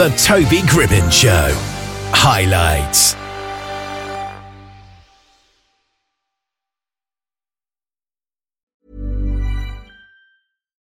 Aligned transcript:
The 0.00 0.08
Toby 0.16 0.62
Gribbin 0.62 1.12
Show. 1.12 1.50
Highlights. 2.14 3.14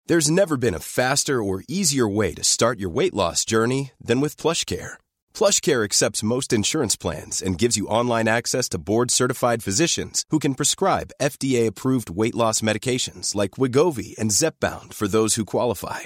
There's 0.08 0.32
never 0.32 0.58
been 0.58 0.74
a 0.74 0.80
faster 0.80 1.44
or 1.44 1.64
easier 1.68 2.08
way 2.08 2.34
to 2.34 2.44
start 2.44 2.80
your 2.80 2.90
weight 2.90 3.14
loss 3.14 3.46
journey 3.46 3.92
than 4.02 4.22
with 4.22 4.38
PlushCare. 4.38 4.94
PlushCare 5.36 5.84
accepts 5.84 6.24
most 6.24 6.52
insurance 6.52 6.96
plans 6.96 7.44
and 7.44 7.60
gives 7.60 7.78
you 7.78 7.86
online 7.86 8.28
access 8.28 8.68
to 8.70 8.80
board-certified 8.80 9.62
physicians 9.62 10.26
who 10.32 10.40
can 10.40 10.56
prescribe 10.56 11.12
FDA-approved 11.22 12.10
weight 12.10 12.34
loss 12.34 12.62
medications 12.62 13.36
like 13.36 13.52
Wegovy 13.52 14.18
and 14.18 14.32
Zepbound 14.32 14.96
for 14.96 15.08
those 15.08 15.36
who 15.36 15.46
qualify. 15.46 16.06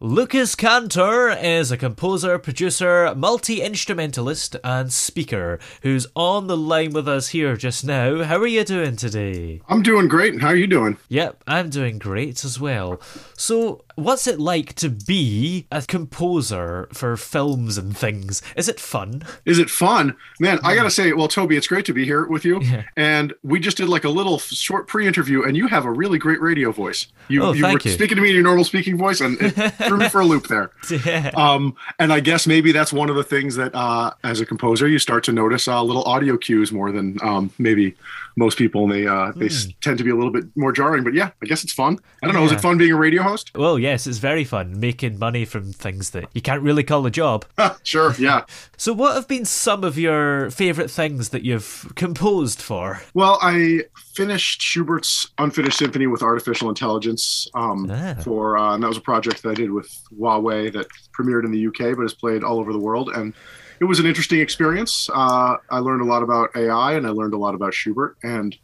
Lucas 0.00 0.54
Cantor 0.54 1.30
is 1.30 1.72
a 1.72 1.76
composer, 1.76 2.38
producer, 2.38 3.12
multi 3.16 3.60
instrumentalist, 3.60 4.54
and 4.62 4.92
speaker 4.92 5.58
who's 5.82 6.06
on 6.14 6.46
the 6.46 6.56
line 6.56 6.92
with 6.92 7.08
us 7.08 7.30
here 7.30 7.56
just 7.56 7.84
now. 7.84 8.22
How 8.22 8.36
are 8.36 8.46
you 8.46 8.62
doing 8.62 8.94
today? 8.94 9.60
I'm 9.68 9.82
doing 9.82 10.06
great. 10.06 10.40
How 10.40 10.48
are 10.50 10.56
you 10.56 10.68
doing? 10.68 10.98
Yep, 11.08 11.42
I'm 11.48 11.68
doing 11.68 11.98
great 11.98 12.44
as 12.44 12.60
well. 12.60 13.00
So, 13.36 13.82
what's 13.98 14.26
it 14.28 14.38
like 14.38 14.74
to 14.74 14.88
be 14.88 15.66
a 15.72 15.82
composer 15.82 16.88
for 16.92 17.16
films 17.16 17.76
and 17.76 17.96
things? 17.96 18.42
Is 18.56 18.68
it 18.68 18.78
fun? 18.78 19.22
Is 19.44 19.58
it 19.58 19.68
fun? 19.68 20.16
Man, 20.38 20.58
I 20.62 20.74
gotta 20.76 20.90
say, 20.90 21.12
well, 21.12 21.26
Toby, 21.28 21.56
it's 21.56 21.66
great 21.66 21.84
to 21.86 21.92
be 21.92 22.04
here 22.04 22.26
with 22.26 22.44
you. 22.44 22.60
Yeah. 22.68 22.82
And 22.96 23.32
we 23.42 23.60
just 23.60 23.78
did 23.78 23.88
like 23.88 24.04
a 24.04 24.10
little 24.10 24.38
short 24.38 24.88
pre-interview, 24.88 25.42
and 25.42 25.56
you 25.56 25.68
have 25.68 25.86
a 25.86 25.90
really 25.90 26.18
great 26.18 26.38
radio 26.42 26.70
voice. 26.70 27.06
You, 27.28 27.42
Oh, 27.42 27.52
you 27.54 27.62
were 27.64 27.78
you. 27.82 27.90
speaking 27.90 28.16
to 28.16 28.22
me 28.22 28.28
in 28.28 28.34
your 28.34 28.44
normal 28.44 28.64
speaking 28.64 28.98
voice, 28.98 29.22
and 29.22 29.40
it 29.40 29.52
threw 29.86 29.96
me 29.96 30.08
for 30.10 30.20
a 30.20 30.26
loop 30.26 30.48
there. 30.48 30.70
Yeah. 31.06 31.30
Um, 31.34 31.76
and 31.98 32.12
I 32.12 32.20
guess 32.20 32.46
maybe 32.46 32.72
that's 32.72 32.92
one 32.92 33.08
of 33.08 33.16
the 33.16 33.24
things 33.24 33.56
that, 33.56 33.74
uh, 33.74 34.12
as 34.22 34.40
a 34.40 34.46
composer, 34.46 34.86
you 34.86 34.98
start 34.98 35.24
to 35.24 35.32
notice 35.32 35.66
uh, 35.66 35.82
little 35.82 36.02
audio 36.04 36.36
cues 36.36 36.70
more 36.72 36.92
than 36.92 37.16
um, 37.22 37.50
maybe 37.58 37.94
most 38.38 38.56
people. 38.56 38.84
And 38.84 38.92
they 38.92 39.06
uh, 39.06 39.32
they 39.36 39.46
s- 39.46 39.68
tend 39.80 39.98
to 39.98 40.04
be 40.04 40.10
a 40.10 40.14
little 40.14 40.30
bit 40.32 40.44
more 40.56 40.72
jarring. 40.72 41.04
But 41.04 41.14
yeah, 41.14 41.30
I 41.42 41.46
guess 41.46 41.64
it's 41.64 41.72
fun. 41.72 41.98
I 42.22 42.26
don't 42.26 42.34
know. 42.34 42.44
Is 42.44 42.52
Yeah. 42.52 42.58
it 42.58 42.60
fun 42.62 42.78
being 42.78 42.92
a 42.92 42.96
radio 42.96 43.22
host? 43.22 43.50
Well, 43.56 43.78
yes, 43.78 44.06
it's 44.06 44.18
very 44.18 44.44
fun 44.44 44.78
making 44.80 45.18
money 45.18 45.44
from 45.44 45.72
things 45.72 46.10
that 46.10 46.28
you 46.34 46.40
can't 46.40 46.62
really 46.62 46.84
call 46.84 47.04
a 47.06 47.10
job. 47.10 47.44
sure. 47.82 48.14
Yeah. 48.18 48.44
So, 48.80 48.92
what 48.92 49.16
have 49.16 49.26
been 49.26 49.44
some 49.44 49.82
of 49.82 49.98
your 49.98 50.50
favourite 50.52 50.88
things 50.88 51.30
that 51.30 51.42
you've 51.42 51.90
composed 51.96 52.62
for? 52.62 53.00
Well, 53.12 53.36
I 53.42 53.80
finished 54.14 54.62
Schubert's 54.62 55.26
Unfinished 55.38 55.78
Symphony 55.78 56.06
with 56.06 56.22
Artificial 56.22 56.68
Intelligence 56.68 57.48
um, 57.54 57.90
Ah. 57.90 58.14
for, 58.22 58.56
uh, 58.56 58.74
and 58.74 58.82
that 58.84 58.88
was 58.88 58.96
a 58.96 59.00
project 59.00 59.42
that 59.42 59.50
I 59.50 59.54
did 59.54 59.72
with 59.72 59.88
Huawei 60.16 60.72
that 60.74 60.86
premiered 61.12 61.44
in 61.44 61.50
the 61.50 61.66
UK 61.66 61.96
but 61.96 62.02
has 62.02 62.14
played 62.14 62.44
all 62.44 62.60
over 62.60 62.72
the 62.72 62.78
world. 62.78 63.10
And 63.12 63.34
it 63.80 63.84
was 63.84 63.98
an 63.98 64.06
interesting 64.06 64.40
experience. 64.40 65.08
Uh, 65.12 65.56
I 65.70 65.78
learned 65.78 66.02
a 66.02 66.04
lot 66.04 66.22
about 66.22 66.50
AI 66.56 66.94
and 66.94 67.06
I 67.06 67.10
learned 67.10 67.34
a 67.34 67.38
lot 67.38 67.54
about 67.54 67.74
Schubert. 67.74 68.16
And 68.22 68.56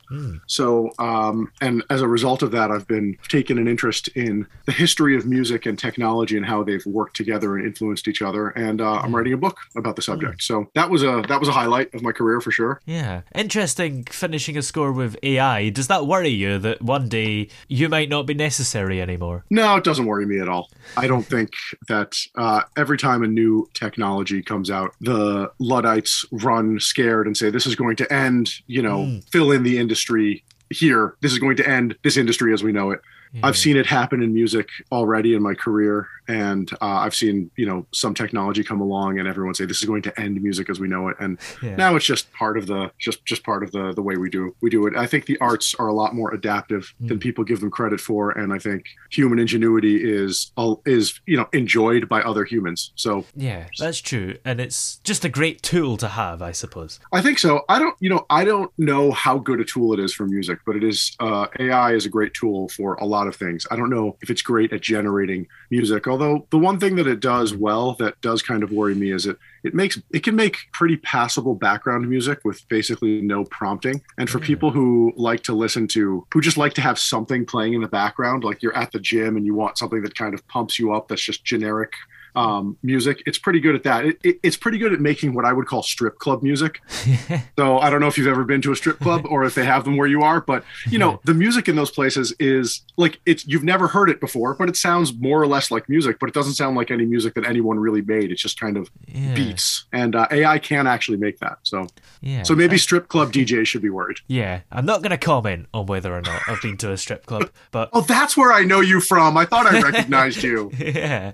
so, 0.47 0.93
um, 0.99 1.53
and 1.61 1.83
as 1.91 2.03
a 2.03 2.09
result 2.09 2.43
of 2.43 2.51
that, 2.53 2.71
I've 2.71 2.87
been 2.87 3.17
taking 3.29 3.59
an 3.59 3.69
interest 3.69 4.09
in 4.09 4.47
the 4.67 4.73
history 4.73 5.17
of 5.17 5.27
music 5.27 5.67
and 5.67 5.79
technology 5.79 6.37
and 6.37 6.47
how 6.47 6.63
they've 6.63 6.85
worked 6.87 7.17
together 7.17 7.57
and 7.57 7.67
influenced 7.67 8.09
each 8.09 8.23
other. 8.23 8.49
And 8.51 8.81
uh, 8.81 8.95
I'm 8.95 9.15
writing 9.15 9.33
a 9.33 9.37
book 9.37 9.59
about 9.77 9.97
the 9.97 10.03
subject. 10.03 10.43
So 10.43 10.69
that 10.75 10.91
was 10.91 11.03
a 11.03 11.23
that 11.29 11.41
was 11.41 11.49
a 11.49 11.53
highlight 11.53 11.95
of 11.95 12.03
my 12.03 12.13
career 12.13 12.41
for 12.41 12.51
sure. 12.51 12.81
Yeah. 12.85 13.23
Interesting 13.35 14.05
finishing 14.05 14.57
a 14.57 14.63
score 14.63 14.93
with 14.93 15.17
AI. 15.23 15.71
Does 15.71 15.89
that 15.89 16.07
worry 16.07 16.29
you 16.29 16.59
that 16.59 16.83
one 16.83 17.09
day 17.09 17.49
you 17.69 17.89
might 17.89 18.09
not 18.09 18.27
be 18.27 18.35
necessary 18.35 19.01
anymore? 19.01 19.45
No, 19.51 19.77
it 19.77 19.85
doesn't 19.85 20.07
worry 20.07 20.27
me 20.27 20.41
at 20.41 20.49
all. 20.49 20.71
I 20.97 21.07
don't 21.07 21.27
think 21.27 21.51
that 21.89 22.17
uh, 22.37 22.63
every 22.77 22.99
time 22.99 23.23
a 23.23 23.27
new 23.27 23.69
technology 23.75 24.43
comes 24.43 24.71
out, 24.71 24.95
the 25.05 25.51
Luddites 25.59 26.25
run 26.31 26.81
scared 26.81 27.27
and 27.27 27.37
say, 27.37 27.51
this 27.51 27.67
is 27.67 27.77
going 27.77 27.97
to 27.97 28.13
end, 28.13 28.51
you 28.67 28.83
know, 28.83 29.05
hmm. 29.05 29.19
fill 29.31 29.53
in 29.53 29.63
the 29.63 29.79
industry 29.79 30.45
here. 30.71 31.17
This 31.21 31.33
is 31.33 31.39
going 31.39 31.57
to 31.57 31.69
end 31.69 31.97
this 32.03 32.17
industry 32.17 32.53
as 32.53 32.63
we 32.63 32.73
know 32.73 32.91
it. 32.91 33.01
I've 33.43 33.57
seen 33.57 33.77
it 33.77 33.87
happen 33.87 34.23
in 34.23 34.33
music 34.33 34.69
already 34.93 35.35
in 35.35 35.43
my 35.43 35.55
career, 35.55 36.07
and 36.29 36.71
uh, 36.81 36.85
I've 37.05 37.15
seen 37.15 37.51
you 37.57 37.67
know 37.67 37.87
some 37.93 38.15
technology 38.15 38.63
come 38.63 38.81
along, 38.81 39.19
and 39.19 39.27
everyone 39.27 39.55
say 39.55 39.65
this 39.65 39.79
is 39.79 39.85
going 39.85 40.03
to 40.03 40.21
end 40.21 40.41
music 40.43 40.71
as 40.71 40.79
we 40.81 40.89
know 40.89 41.09
it, 41.09 41.17
and 41.21 41.39
Yeah. 41.63 41.77
now 41.77 41.97
it's 41.97 42.05
just 42.07 42.33
part 42.33 42.57
of 42.57 42.67
the 42.67 42.91
just 42.99 43.25
just 43.25 43.43
part 43.45 43.63
of 43.63 43.73
the 43.73 43.93
the 43.93 44.03
way 44.03 44.17
we 44.17 44.31
do 44.31 44.55
we 44.63 44.71
do 44.71 44.87
it. 44.87 44.97
I 44.97 45.07
think 45.07 45.27
the 45.27 45.39
arts 45.39 45.75
are 45.79 45.89
a 45.89 45.93
lot 45.95 46.15
more 46.15 46.33
adaptive 46.33 46.93
than 47.01 47.19
people 47.19 47.45
give 47.45 47.61
them 47.61 47.71
credit 47.71 48.01
for, 48.01 48.31
and 48.31 48.53
I 48.53 48.59
think 48.59 48.85
human 49.11 49.39
ingenuity 49.39 49.97
is 50.03 50.53
is 50.87 51.21
you 51.27 51.37
know 51.37 51.49
enjoyed 51.53 52.09
by 52.09 52.23
other 52.23 52.45
humans. 52.45 52.93
So 52.95 53.25
Yeah, 53.35 53.67
that's 53.79 54.01
true. 54.01 54.37
And 54.45 54.61
it's 54.61 54.99
just 55.05 55.25
a 55.25 55.29
great 55.29 55.63
tool 55.63 55.97
to 55.99 56.09
have, 56.09 56.41
I 56.43 56.53
suppose. 56.53 57.01
I 57.13 57.21
think 57.21 57.39
so. 57.39 57.63
I 57.69 57.79
don't, 57.79 57.97
you 58.01 58.11
know, 58.11 58.27
I 58.31 58.45
don't 58.45 58.71
know 58.79 59.11
how 59.11 59.39
good 59.39 59.61
a 59.61 59.65
tool 59.65 59.93
it 59.93 60.01
is 60.01 60.13
for 60.15 60.27
music, 60.27 60.59
but 60.67 60.77
it 60.77 60.85
is. 60.85 61.17
Uh, 61.21 61.47
AI 61.59 61.93
is 61.95 62.07
a 62.07 62.09
great 62.09 62.35
tool 62.35 62.69
for 62.69 62.95
a 62.95 63.05
lot 63.05 63.24
of 63.29 63.37
things. 63.37 63.67
I 63.71 63.77
don't 63.77 63.91
know 63.91 64.17
if 64.21 64.31
it's 64.31 64.43
great 64.43 64.73
at 64.73 64.81
generating 64.81 65.47
music. 65.71 66.07
Although 66.07 66.47
the 66.51 66.59
one 66.59 66.79
thing 66.79 66.97
that 66.97 67.07
it 67.07 67.21
does 67.21 67.55
well 67.55 67.95
that 67.95 68.21
does 68.21 68.43
kind 68.43 68.63
of 68.63 68.73
worry 68.73 68.95
me 68.95 69.13
is 69.13 69.27
it 69.27 69.39
it 69.63 69.75
makes 69.75 70.01
it 70.13 70.23
can 70.23 70.37
make 70.37 70.59
pretty 70.73 70.97
passable 70.99 71.55
background 71.55 72.09
music 72.09 72.41
with 72.45 72.67
basically 72.69 73.21
no 73.21 73.45
prompting. 73.45 74.03
And 74.19 74.29
for 74.29 74.39
mm. 74.39 74.45
people 74.45 74.71
who 74.71 75.13
like 75.17 75.43
to 75.45 75.55
listen 75.55 75.87
to, 75.89 76.27
who 76.33 76.41
just 76.41 76.59
like 76.59 76.75
to 76.75 76.81
have 76.81 76.99
something 76.99 77.47
playing 77.47 77.75
in 77.75 77.81
the 77.81 77.89
background, 77.89 78.45
like 78.45 78.63
you're 78.63 78.77
at 78.77 78.93
the 78.93 79.01
gym 79.01 79.37
and 79.37 79.47
you 79.47 79.55
want 79.55 79.79
something 79.79 80.03
that 80.03 80.15
kind 80.15 80.35
of 80.35 80.47
pumps 80.49 80.79
you 80.79 80.93
up, 80.93 81.09
that's 81.09 81.23
just 81.23 81.45
generic 81.45 81.95
um, 82.35 82.77
music. 82.83 83.23
It's 83.27 83.39
pretty 83.39 83.61
good 83.61 83.75
at 83.75 83.83
that. 83.85 84.05
It, 84.05 84.19
it, 84.25 84.41
it's 84.43 84.57
pretty 84.57 84.79
good 84.79 84.93
at 84.93 85.01
making 85.01 85.35
what 85.35 85.45
I 85.45 85.53
would 85.53 85.67
call 85.67 85.83
strip 85.83 86.19
club 86.19 86.43
music. 86.43 86.81
so 87.59 87.79
I 87.79 87.91
don't 87.91 88.01
know 88.01 88.07
if 88.09 88.19
you've 88.19 88.27
ever 88.27 88.45
been 88.45 88.61
to 88.63 88.73
a 88.73 88.77
strip 88.77 88.99
club 88.99 89.27
or 89.29 89.45
if 89.45 89.55
they 89.55 89.65
have 89.65 89.85
them 89.85 89.97
where 89.97 90.07
you 90.09 90.23
are, 90.23 90.41
but 90.41 90.65
you 90.89 90.99
know 90.99 91.21
the 91.25 91.35
music 91.35 91.69
in 91.69 91.77
those 91.77 91.91
places 91.91 92.35
is 92.39 92.83
like 92.97 93.21
it's 93.27 93.47
you've 93.47 93.65
never 93.65 93.89
heard 93.89 94.11
it 94.11 94.21
before, 94.21 94.55
but 94.55 94.69
it 94.69 94.77
sounds 94.77 95.15
more 95.15 95.41
or 95.41 95.47
less 95.47 95.71
like 95.71 95.89
music, 95.89 96.19
but 96.19 96.29
it 96.29 96.35
doesn't 96.35 96.55
sound 96.55 96.77
like 96.77 96.91
any 96.91 97.05
music 97.05 97.35
that 97.35 97.47
anyone 97.47 97.79
really 97.79 98.03
made. 98.03 98.31
It's 98.33 98.43
just 98.43 98.59
kind 98.59 98.77
of 98.77 98.91
Yeah. 99.07 99.35
beats, 99.35 99.85
and 99.93 100.15
uh, 100.17 100.27
AI 100.31 100.59
can 100.59 100.87
actually 100.87 101.19
make 101.19 101.39
that. 101.39 101.59
So 101.63 101.87
Yeah. 102.21 102.43
so 102.43 102.55
maybe 102.55 102.79
strip 102.79 103.09
club 103.09 103.33
DJs 103.33 103.67
should 103.67 103.83
be 103.83 103.91
worried. 103.91 104.19
Yeah, 104.27 104.61
I'm 104.73 104.87
not 104.87 105.03
going 105.03 105.11
to 105.11 105.19
comment 105.19 105.67
on 105.73 105.87
whether 105.87 106.15
or 106.15 106.21
not 106.21 106.43
I've 106.49 106.61
been 106.63 106.77
to 106.79 106.91
a 106.93 106.97
strip 106.97 107.27
club, 107.27 107.51
but 107.71 107.91
Oh, 107.95 108.01
that's 108.01 108.37
where 108.37 108.53
I 108.53 108.65
know 108.65 108.81
you 108.81 109.01
from. 109.01 109.37
I 109.37 109.45
thought 109.45 109.67
I 109.67 109.81
recognized 109.81 110.43
you. 110.43 110.71
yeah. 110.79 111.33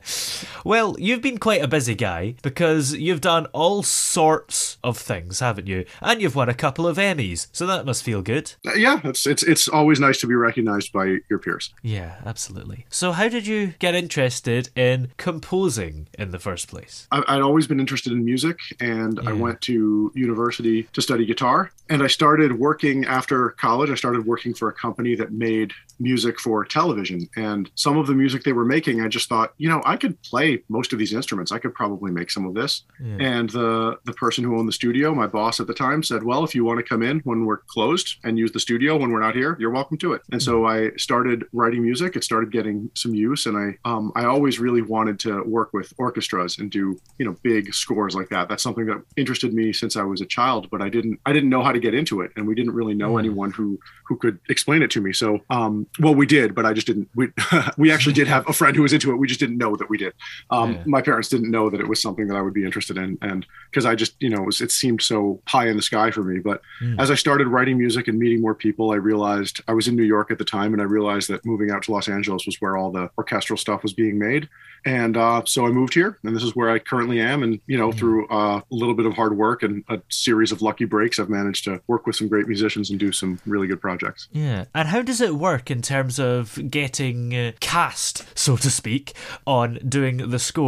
Well, 0.65 0.90
you've 0.99 1.23
been 1.23 1.39
quite 1.39 1.63
a 1.63 1.69
busy 1.69 1.95
guy 1.95 2.35
because 2.43 2.95
you've 2.95 3.21
done 3.21 3.47
all 3.47 3.83
sorts 3.83 4.79
of 4.83 4.97
things, 4.99 5.41
haven't 5.41 5.67
you? 5.67 5.85
And 6.01 6.21
you've 6.21 6.35
won 6.37 6.49
a 6.49 6.55
couple 6.55 6.87
of 6.87 6.97
Emmys, 6.97 7.47
so 7.53 7.67
that 7.67 7.87
must 7.87 8.03
feel 8.03 8.23
good. 8.23 8.53
Uh, 8.67 8.73
Yeah, 8.75 9.01
it's 9.05 9.27
it's 9.27 9.43
it's 9.43 9.69
always 9.69 10.01
nice 10.01 10.21
to 10.21 10.27
be 10.27 10.35
recognized 10.35 10.93
by 10.93 11.19
your 11.29 11.39
peers. 11.39 11.73
Yeah, 11.83 12.17
absolutely. 12.25 12.87
So, 12.91 13.13
how 13.13 13.29
did 13.29 13.47
you 13.47 13.75
get 13.79 13.95
interested 13.95 14.71
in 14.77 15.11
composing 15.17 16.09
in 16.19 16.31
the 16.31 16.39
first 16.39 16.69
place? 16.69 17.07
I- 17.11 17.25
I'd 17.29 17.43
always 17.43 17.67
been 17.67 17.81
interested 17.81 18.13
in 18.13 18.25
music, 18.25 18.59
and 18.81 19.19
I 19.27 19.33
went 19.33 19.61
to 19.63 20.11
university 20.15 20.85
to 20.95 21.03
study 21.03 21.25
guitar. 21.27 21.71
And 21.89 22.05
I 22.05 22.07
started 22.07 22.53
working 22.59 23.05
after 23.05 23.51
college. 23.67 23.91
I 23.91 23.97
started 23.97 24.25
working 24.25 24.55
for 24.55 24.69
a 24.69 24.73
company 24.73 25.17
that 25.17 25.33
made 25.33 25.73
music 25.99 26.39
for 26.39 26.65
television. 26.65 27.29
And 27.37 27.69
some 27.75 27.99
of 27.99 28.07
the 28.07 28.15
music 28.15 28.45
they 28.45 28.53
were 28.53 28.65
making, 28.65 29.01
I 29.01 29.09
just 29.09 29.29
thought, 29.29 29.55
you 29.59 29.69
know, 29.69 29.83
I 29.85 29.97
could 29.97 30.15
play 30.23 30.63
most 30.69 30.80
most 30.81 30.95
of 30.95 30.99
these 30.99 31.13
instruments. 31.13 31.53
I 31.53 31.59
could 31.59 31.75
probably 31.75 32.11
make 32.11 32.31
some 32.31 32.47
of 32.47 32.55
this. 32.55 32.85
Yeah. 32.99 33.17
And 33.21 33.51
the 33.51 33.99
the 34.07 34.15
person 34.15 34.43
who 34.43 34.57
owned 34.59 34.67
the 34.67 34.79
studio, 34.83 35.15
my 35.15 35.27
boss 35.27 35.61
at 35.61 35.67
the 35.67 35.75
time, 35.75 36.03
said, 36.03 36.23
"Well, 36.23 36.43
if 36.43 36.55
you 36.55 36.65
want 36.65 36.79
to 36.79 36.83
come 36.83 37.03
in 37.03 37.21
when 37.29 37.45
we're 37.45 37.59
closed 37.75 38.17
and 38.25 38.39
use 38.39 38.53
the 38.53 38.61
studio 38.61 38.97
when 38.97 39.11
we're 39.11 39.21
not 39.21 39.35
here, 39.35 39.59
you're 39.61 39.75
welcome 39.81 39.99
to 39.99 40.15
it." 40.15 40.23
And 40.33 40.43
so 40.43 40.65
I 40.65 40.91
started 40.97 41.45
writing 41.53 41.83
music. 41.83 42.17
It 42.17 42.25
started 42.25 42.51
getting 42.51 42.91
some 42.95 43.15
use, 43.15 43.45
and 43.45 43.57
I 43.65 43.67
um, 43.91 44.11
I 44.15 44.25
always 44.25 44.59
really 44.59 44.81
wanted 44.81 45.19
to 45.27 45.43
work 45.43 45.71
with 45.75 45.93
orchestras 45.99 46.59
and 46.59 46.71
do 46.71 46.99
you 47.19 47.27
know 47.27 47.37
big 47.43 47.75
scores 47.75 48.15
like 48.15 48.31
that. 48.31 48.49
That's 48.49 48.63
something 48.63 48.87
that 48.87 49.03
interested 49.19 49.53
me 49.53 49.75
since 49.75 49.97
I 49.97 50.05
was 50.13 50.23
a 50.23 50.27
child, 50.39 50.71
but 50.71 50.81
I 50.81 50.89
didn't 50.89 51.21
I 51.27 51.35
didn't 51.35 51.51
know 51.51 51.63
how 51.63 51.73
to 51.73 51.81
get 51.87 51.95
into 51.95 52.23
it, 52.23 52.31
and 52.37 52.49
we 52.49 52.55
didn't 52.55 52.75
really 52.81 52.95
know 52.95 53.19
anyone 53.19 53.51
who 53.51 53.79
who 54.07 54.17
could 54.17 54.39
explain 54.49 54.81
it 54.83 54.91
to 54.93 55.03
me. 55.03 55.13
So 55.13 55.41
um, 55.51 55.87
well, 55.99 56.15
we 56.15 56.25
did, 56.25 56.55
but 56.55 56.65
I 56.65 56.73
just 56.73 56.87
didn't. 56.87 57.09
We 57.15 57.29
we 57.77 57.93
actually 57.93 58.15
did 58.15 58.29
have 58.29 58.49
a 58.49 58.55
friend 58.55 58.75
who 58.75 58.83
was 58.83 58.95
into 58.95 59.11
it. 59.13 59.17
We 59.17 59.27
just 59.27 59.41
didn't 59.41 59.59
know 59.59 59.77
that 59.77 59.91
we 59.91 59.99
did. 59.99 60.15
Um, 60.51 60.70
Yeah. 60.73 60.83
My 60.87 61.03
parents 61.03 61.29
didn't 61.29 61.51
know 61.51 61.71
that 61.71 61.81
it 61.81 61.89
was 61.89 62.01
something 62.01 62.27
that 62.29 62.37
I 62.37 62.43
would 62.43 62.55
be 62.55 62.65
interested 62.65 62.97
in, 62.97 63.19
and 63.23 63.47
because 63.71 63.87
I 63.87 63.95
just 63.95 64.15
you 64.21 64.31
know 64.31 64.43
it, 64.43 64.47
was, 64.47 64.61
it 64.61 64.71
seemed 64.71 65.03
so 65.03 65.41
high 65.47 65.69
in 65.69 65.77
the 65.77 65.83
sky 65.83 66.11
for 66.11 66.23
me. 66.23 66.41
But 66.41 66.63
as 66.99 67.11
I 67.11 67.15
started 67.15 67.49
writing 67.49 67.79
music 67.79 68.09
and 68.09 68.19
meeting 68.19 68.41
more 68.41 68.55
people, 68.55 68.93
I 68.93 68.97
realized 68.97 69.61
I 69.69 69.73
was 69.73 69.89
in 69.89 69.97
New 69.97 70.05
York 70.05 70.31
at 70.31 70.39
the 70.39 70.45
time, 70.45 70.73
and 70.73 70.81
I 70.81 70.85
realized 70.85 71.29
that 71.29 71.45
moving 71.45 71.71
out 71.71 71.83
to 71.85 71.93
Los 71.93 72.09
Angeles 72.09 72.47
was 72.47 72.61
where 72.61 72.77
all 72.77 72.91
the 72.91 73.11
orchestral 73.19 73.57
stuff 73.57 73.83
was 73.83 73.93
being 73.93 74.19
made. 74.19 74.49
And 74.85 75.17
uh, 75.17 75.43
so 75.45 75.67
I 75.67 75.71
moved 75.71 75.95
here, 75.95 76.19
and 76.25 76.35
this 76.35 76.43
is 76.43 76.57
where 76.57 76.71
I 76.71 76.79
currently 76.79 77.21
am. 77.21 77.43
And 77.43 77.61
you 77.67 77.77
know, 77.77 77.93
through 77.93 78.29
uh, 78.29 78.61
a 78.61 78.75
little 78.75 78.95
bit 78.95 79.07
of 79.07 79.15
hard 79.15 79.37
work 79.37 79.63
and 79.63 79.85
a 79.89 80.01
series 80.09 80.53
of 80.53 80.63
lucky 80.63 80.87
breaks, 80.87 81.19
I've 81.19 81.29
managed 81.29 81.65
to 81.65 81.83
work 81.87 82.07
with 82.07 82.17
some 82.17 82.29
great 82.29 82.47
musicians 82.47 82.91
and 82.91 82.99
do 82.99 83.13
some 83.13 83.41
really 83.47 83.67
good 83.67 83.81
projects. 83.81 84.29
Yeah. 84.33 84.65
And 84.75 84.89
how 84.89 85.03
does 85.03 85.21
it 85.21 85.35
work 85.35 85.71
in 85.71 85.83
terms 85.83 86.19
of 86.19 86.59
getting 86.71 87.35
uh, 87.35 87.53
cast, 87.61 88.25
so 88.39 88.57
to 88.57 88.71
speak, 88.71 89.15
on 89.47 89.79
doing 89.87 90.31
the 90.31 90.39
score 90.39 90.60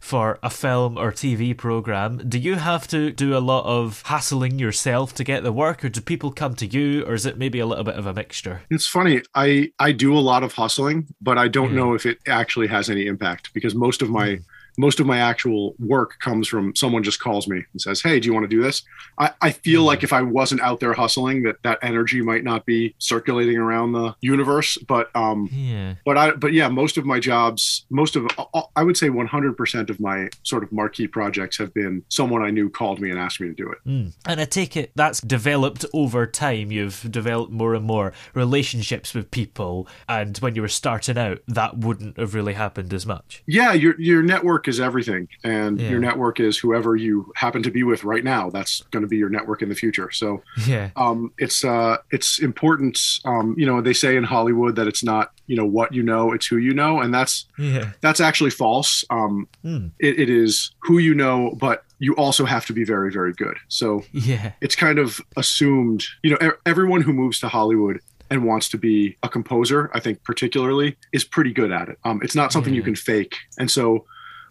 for 0.00 0.38
a 0.42 0.50
film 0.50 0.98
or 0.98 1.12
TV 1.12 1.56
program? 1.56 2.18
Do 2.28 2.38
you 2.38 2.56
have 2.56 2.86
to 2.88 3.10
do 3.12 3.36
a 3.36 3.38
lot 3.52 3.64
of 3.64 4.02
hassling 4.06 4.58
yourself 4.58 5.14
to 5.14 5.24
get 5.24 5.42
the 5.42 5.52
work, 5.52 5.84
or 5.84 5.88
do 5.88 6.00
people 6.00 6.32
come 6.32 6.54
to 6.56 6.66
you, 6.66 7.04
or 7.06 7.14
is 7.14 7.24
it 7.26 7.38
maybe 7.38 7.58
a 7.60 7.66
little 7.66 7.84
bit 7.84 7.96
of 7.96 8.06
a 8.06 8.12
mixture? 8.14 8.62
It's 8.70 8.86
funny. 8.86 9.22
I 9.34 9.70
I 9.78 9.92
do 9.92 10.16
a 10.16 10.20
lot 10.20 10.42
of 10.42 10.52
hustling, 10.52 11.06
but 11.20 11.38
I 11.38 11.48
don't 11.48 11.70
Yeah. 11.70 11.80
know 11.80 11.94
if 11.94 12.04
it 12.06 12.18
actually 12.26 12.68
has 12.68 12.90
any 12.90 13.06
impact 13.06 13.52
because 13.54 13.74
most 13.74 14.02
of 14.02 14.10
my 14.10 14.36
hmm. 14.36 14.42
Most 14.78 15.00
of 15.00 15.06
my 15.06 15.18
actual 15.18 15.74
work 15.78 16.18
comes 16.20 16.48
from 16.48 16.74
someone 16.74 17.02
just 17.02 17.20
calls 17.20 17.46
me 17.48 17.62
and 17.72 17.80
says, 17.80 18.00
"Hey, 18.00 18.18
do 18.20 18.26
you 18.26 18.32
want 18.32 18.44
to 18.48 18.56
do 18.56 18.62
this?" 18.62 18.82
I, 19.18 19.32
I 19.42 19.50
feel 19.50 19.82
like 19.82 20.02
if 20.02 20.12
I 20.12 20.22
wasn't 20.22 20.60
out 20.62 20.80
there 20.80 20.94
hustling, 20.94 21.42
that 21.42 21.56
that 21.64 21.78
energy 21.82 22.22
might 22.22 22.44
not 22.44 22.64
be 22.64 22.94
circulating 22.98 23.56
around 23.58 23.92
the 23.92 24.14
universe. 24.20 24.78
But 24.78 25.14
um, 25.14 25.48
Yeah. 25.52 25.94
but 26.04 26.16
I 26.16 26.30
but 26.30 26.52
yeah, 26.52 26.68
most 26.68 26.96
of 26.96 27.04
my 27.04 27.18
jobs, 27.18 27.84
most 27.90 28.16
of 28.16 28.26
I 28.76 28.82
would 28.82 28.96
say 28.96 29.08
100% 29.08 29.90
of 29.90 30.00
my 30.00 30.28
sort 30.44 30.62
of 30.62 30.70
marquee 30.72 31.08
projects 31.08 31.58
have 31.58 31.74
been 31.74 32.04
someone 32.08 32.42
I 32.42 32.50
knew 32.50 32.70
called 32.70 33.00
me 33.00 33.10
and 33.10 33.18
asked 33.18 33.40
me 33.40 33.48
to 33.48 33.54
do 33.54 33.70
it. 33.70 33.78
Mm. 33.86 34.14
And 34.26 34.40
I 34.40 34.44
take 34.44 34.76
it 34.76 34.92
that's 34.94 35.20
developed 35.20 35.84
over 35.92 36.26
time. 36.26 36.70
You've 36.70 37.10
developed 37.10 37.52
more 37.52 37.74
and 37.74 37.84
more 37.84 38.12
relationships 38.34 39.12
with 39.14 39.30
people, 39.30 39.88
and 40.08 40.38
when 40.38 40.54
you 40.54 40.62
were 40.62 40.68
starting 40.68 41.18
out, 41.18 41.40
that 41.48 41.78
wouldn't 41.78 42.18
have 42.18 42.34
really 42.34 42.54
happened 42.54 42.94
as 42.94 43.04
much. 43.06 43.42
yeah 43.46 43.72
your 43.72 43.98
your 44.00 44.22
network 44.22 44.67
is 44.68 44.78
everything 44.78 45.26
and 45.44 45.80
Yeah. 45.80 45.90
your 45.90 46.00
network 46.00 46.38
is 46.40 46.58
whoever 46.58 46.94
you 46.96 47.32
happen 47.34 47.62
to 47.62 47.70
be 47.70 47.82
with 47.82 48.04
right 48.04 48.22
now 48.22 48.50
that's 48.50 48.82
going 48.92 49.02
to 49.02 49.08
be 49.08 49.16
your 49.16 49.28
network 49.30 49.62
in 49.62 49.68
the 49.68 49.74
future 49.74 50.10
so 50.12 50.42
Yeah. 50.66 50.90
um, 50.96 51.32
it's 51.38 51.64
uh, 51.64 51.96
it's 52.10 52.38
important 52.38 52.98
um, 53.24 53.54
you 53.58 53.66
know 53.66 53.80
they 53.80 53.92
say 53.94 54.16
in 54.16 54.24
hollywood 54.24 54.76
that 54.76 54.86
it's 54.86 55.02
not 55.02 55.32
you 55.46 55.56
know 55.56 55.64
what 55.66 55.92
you 55.92 56.02
know 56.02 56.32
it's 56.32 56.46
who 56.46 56.58
you 56.58 56.74
know 56.74 57.00
and 57.00 57.12
that's 57.12 57.46
Yeah. 57.58 57.90
that's 58.00 58.20
actually 58.20 58.50
false 58.50 59.04
um, 59.10 59.48
Hmm. 59.62 59.86
it, 59.98 60.18
it 60.20 60.30
is 60.30 60.70
who 60.84 60.98
you 60.98 61.14
know 61.14 61.56
but 61.58 61.84
you 62.00 62.14
also 62.14 62.44
have 62.44 62.64
to 62.66 62.72
be 62.72 62.84
very 62.84 63.10
very 63.10 63.32
good 63.32 63.56
so 63.68 64.04
Yeah. 64.12 64.52
it's 64.60 64.76
kind 64.76 64.98
of 64.98 65.20
assumed 65.36 66.04
you 66.22 66.30
know 66.36 66.52
everyone 66.66 67.00
who 67.02 67.12
moves 67.12 67.40
to 67.40 67.48
hollywood 67.48 67.98
and 68.30 68.44
wants 68.44 68.68
to 68.68 68.76
be 68.78 69.16
a 69.22 69.28
composer 69.28 69.90
i 69.94 70.00
think 70.00 70.22
particularly 70.22 70.96
is 71.12 71.24
pretty 71.24 71.52
good 71.52 71.72
at 71.72 71.88
it 71.88 71.98
um, 72.04 72.20
it's 72.22 72.34
not 72.34 72.52
something 72.52 72.74
you 72.74 72.82
can 72.82 72.94
fake 72.94 73.34
and 73.58 73.70
so 73.70 74.04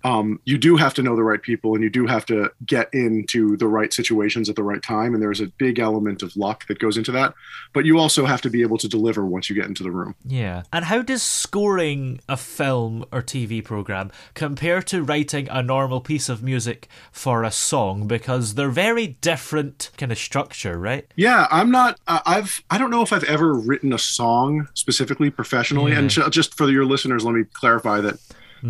um, 0.04 0.40
you 0.46 0.58
do 0.58 0.76
have 0.78 0.94
to 0.96 1.02
know 1.04 1.16
the 1.16 1.24
right 1.24 1.42
people 1.42 1.74
and 1.76 1.84
you 1.84 1.90
do 1.90 2.06
have 2.08 2.26
to 2.28 2.52
get 2.66 2.90
into 2.94 3.58
the 3.58 3.68
right 3.68 3.92
situations 3.94 4.50
at 4.50 4.56
the 4.56 4.64
right 4.64 4.82
time 4.84 5.14
and 5.14 5.22
there's 5.22 5.42
a 5.42 5.48
big 5.58 5.80
element 5.80 6.22
of 6.24 6.36
luck 6.38 6.68
that 6.68 6.80
goes 6.80 6.98
into 6.98 7.12
that 7.12 7.34
but 7.74 7.86
you 7.86 7.98
also 7.98 8.26
have 8.26 8.42
to 8.42 8.50
be 8.50 8.62
able 8.62 8.78
to 8.78 8.88
deliver 8.88 9.26
once 9.26 9.50
you 9.50 9.56
get 9.56 9.66
into 9.66 9.84
the 9.84 9.92
room 9.92 10.16
Yeah. 10.26 10.64
And 10.72 10.86
how 10.86 11.02
does 11.02 11.24
scoring 11.24 12.20
a 12.30 12.38
film 12.38 13.04
or 13.12 13.22
TV 13.22 13.64
program 13.64 14.12
compare 14.34 14.82
to 14.84 15.02
writing 15.04 15.48
a 15.50 15.64
normal 15.64 16.02
piece 16.02 16.30
of 16.30 16.44
music 16.44 16.88
for 17.12 17.44
a 17.44 17.52
song? 17.52 18.08
Because 18.08 18.54
they're 18.56 18.70
very 18.70 19.08
different 19.22 19.90
kind 19.98 20.12
of 20.12 20.18
structure, 20.18 20.78
right? 20.78 21.06
Yeah, 21.16 21.48
I'm 21.50 21.72
not. 21.72 22.00
I- 22.08 22.22
I've. 22.26 22.64
I 22.70 22.78
don't 22.78 22.92
know 22.92 23.02
if 23.02 23.12
I've 23.12 23.24
ever 23.24 23.54
written 23.54 23.92
a 23.94 23.98
song 23.98 24.68
specifically 24.74 25.30
professionally. 25.30 25.94
And 25.94 26.10
ju- 26.10 26.30
just 26.30 26.56
for 26.56 26.70
your 26.70 26.86
listeners, 26.86 27.24
let 27.26 27.34
me 27.34 27.44
clarify 27.54 28.02
that. 28.02 28.20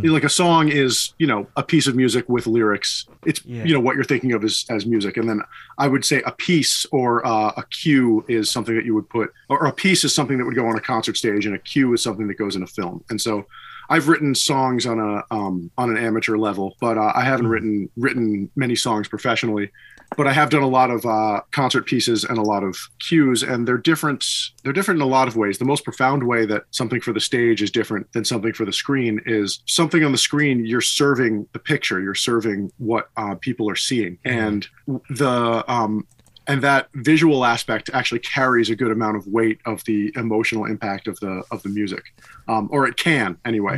Know, 0.02 0.14
Like 0.14 0.24
a 0.24 0.30
song 0.30 0.70
is, 0.70 1.14
you 1.18 1.28
know, 1.28 1.48
a 1.56 1.64
piece 1.64 1.88
of 1.88 1.96
music 1.96 2.28
with 2.30 2.48
lyrics. 2.48 3.06
It's, 3.26 3.44
Yeah. 3.46 3.64
you 3.66 3.74
know, 3.74 3.80
what 3.80 3.96
you're 3.96 4.04
thinking 4.04 4.34
of 4.34 4.44
as, 4.44 4.66
as 4.70 4.86
music. 4.86 5.18
And 5.18 5.30
then 5.30 5.42
I 5.78 5.88
would 5.88 6.04
say 6.06 6.22
a 6.26 6.32
piece 6.32 6.86
or 6.92 7.26
uh, 7.26 7.52
a 7.58 7.64
cue 7.70 8.26
is 8.28 8.50
something 8.50 8.76
that 8.76 8.86
you 8.86 8.94
would 8.96 9.10
put, 9.10 9.32
or 9.50 9.66
a 9.66 9.72
piece 9.72 10.04
is 10.04 10.14
something 10.14 10.38
that 10.38 10.46
would 10.46 10.56
go 10.56 10.68
on 10.68 10.76
a 10.78 10.82
concert 10.82 11.18
stage, 11.18 11.46
and 11.46 11.56
a 11.56 11.60
cue 11.60 11.94
is 11.94 12.02
something 12.04 12.28
that 12.28 12.38
goes 12.38 12.56
in 12.56 12.64
a 12.64 12.68
film. 12.68 13.04
And 13.10 13.20
so, 13.22 13.46
I've 13.90 14.10
written 14.10 14.36
songs 14.36 14.86
on 14.86 15.00
a 15.00 15.24
um, 15.34 15.72
on 15.78 15.90
an 15.90 15.96
amateur 15.98 16.36
level, 16.38 16.76
but 16.82 16.98
uh, 16.98 17.14
I 17.16 17.24
haven't 17.24 17.48
written 17.48 17.90
written 17.96 18.50
many 18.58 18.76
songs 18.76 19.08
professionally 19.08 19.72
but 20.16 20.28
I 20.28 20.34
have 20.34 20.50
done 20.50 20.64
a 20.64 20.68
lot 20.68 20.90
of 20.90 21.06
uh, 21.06 21.42
concert 21.52 21.86
pieces 21.86 22.24
and 22.24 22.38
a 22.38 22.42
lot 22.42 22.64
of 22.64 22.78
cues, 23.00 23.44
and 23.44 23.68
they're 23.68 23.78
different. 23.78 24.26
They're 24.64 24.74
different 24.74 25.00
in 25.00 25.02
a 25.02 25.10
lot 25.10 25.28
of 25.28 25.36
ways. 25.36 25.58
The 25.58 25.66
most 25.66 25.84
profound 25.84 26.24
way 26.24 26.46
that 26.46 26.64
something 26.72 27.02
for 27.02 27.14
the 27.14 27.20
stage 27.20 27.62
is 27.62 27.72
different 27.72 28.12
than 28.14 28.24
something 28.24 28.54
for 28.54 28.66
the 28.66 28.74
screen 28.74 29.22
is 29.26 29.62
something 29.66 30.04
on 30.04 30.12
the 30.12 30.18
screen. 30.18 30.66
You're 30.66 30.82
serving 30.82 31.48
the 31.54 31.60
picture. 31.60 32.02
You're 32.02 32.16
serving 32.16 32.72
what 32.78 33.10
uh, 33.18 33.36
people 33.36 33.70
are 33.70 33.76
seeing, 33.76 34.18
and 34.24 34.68
the 35.10 35.64
um, 35.68 36.08
and 36.48 36.62
that 36.62 36.88
visual 36.96 37.44
aspect 37.44 37.90
actually 37.94 38.20
carries 38.20 38.70
a 38.70 38.76
good 38.76 38.92
amount 38.92 39.18
of 39.18 39.28
weight 39.28 39.60
of 39.66 39.84
the 39.84 40.14
emotional 40.16 40.66
impact 40.66 41.08
of 41.08 41.20
the 41.20 41.44
of 41.52 41.62
the 41.64 41.70
music, 41.70 42.06
um, 42.48 42.70
or 42.72 42.88
it 42.88 42.98
can 42.98 43.38
anyway. 43.46 43.78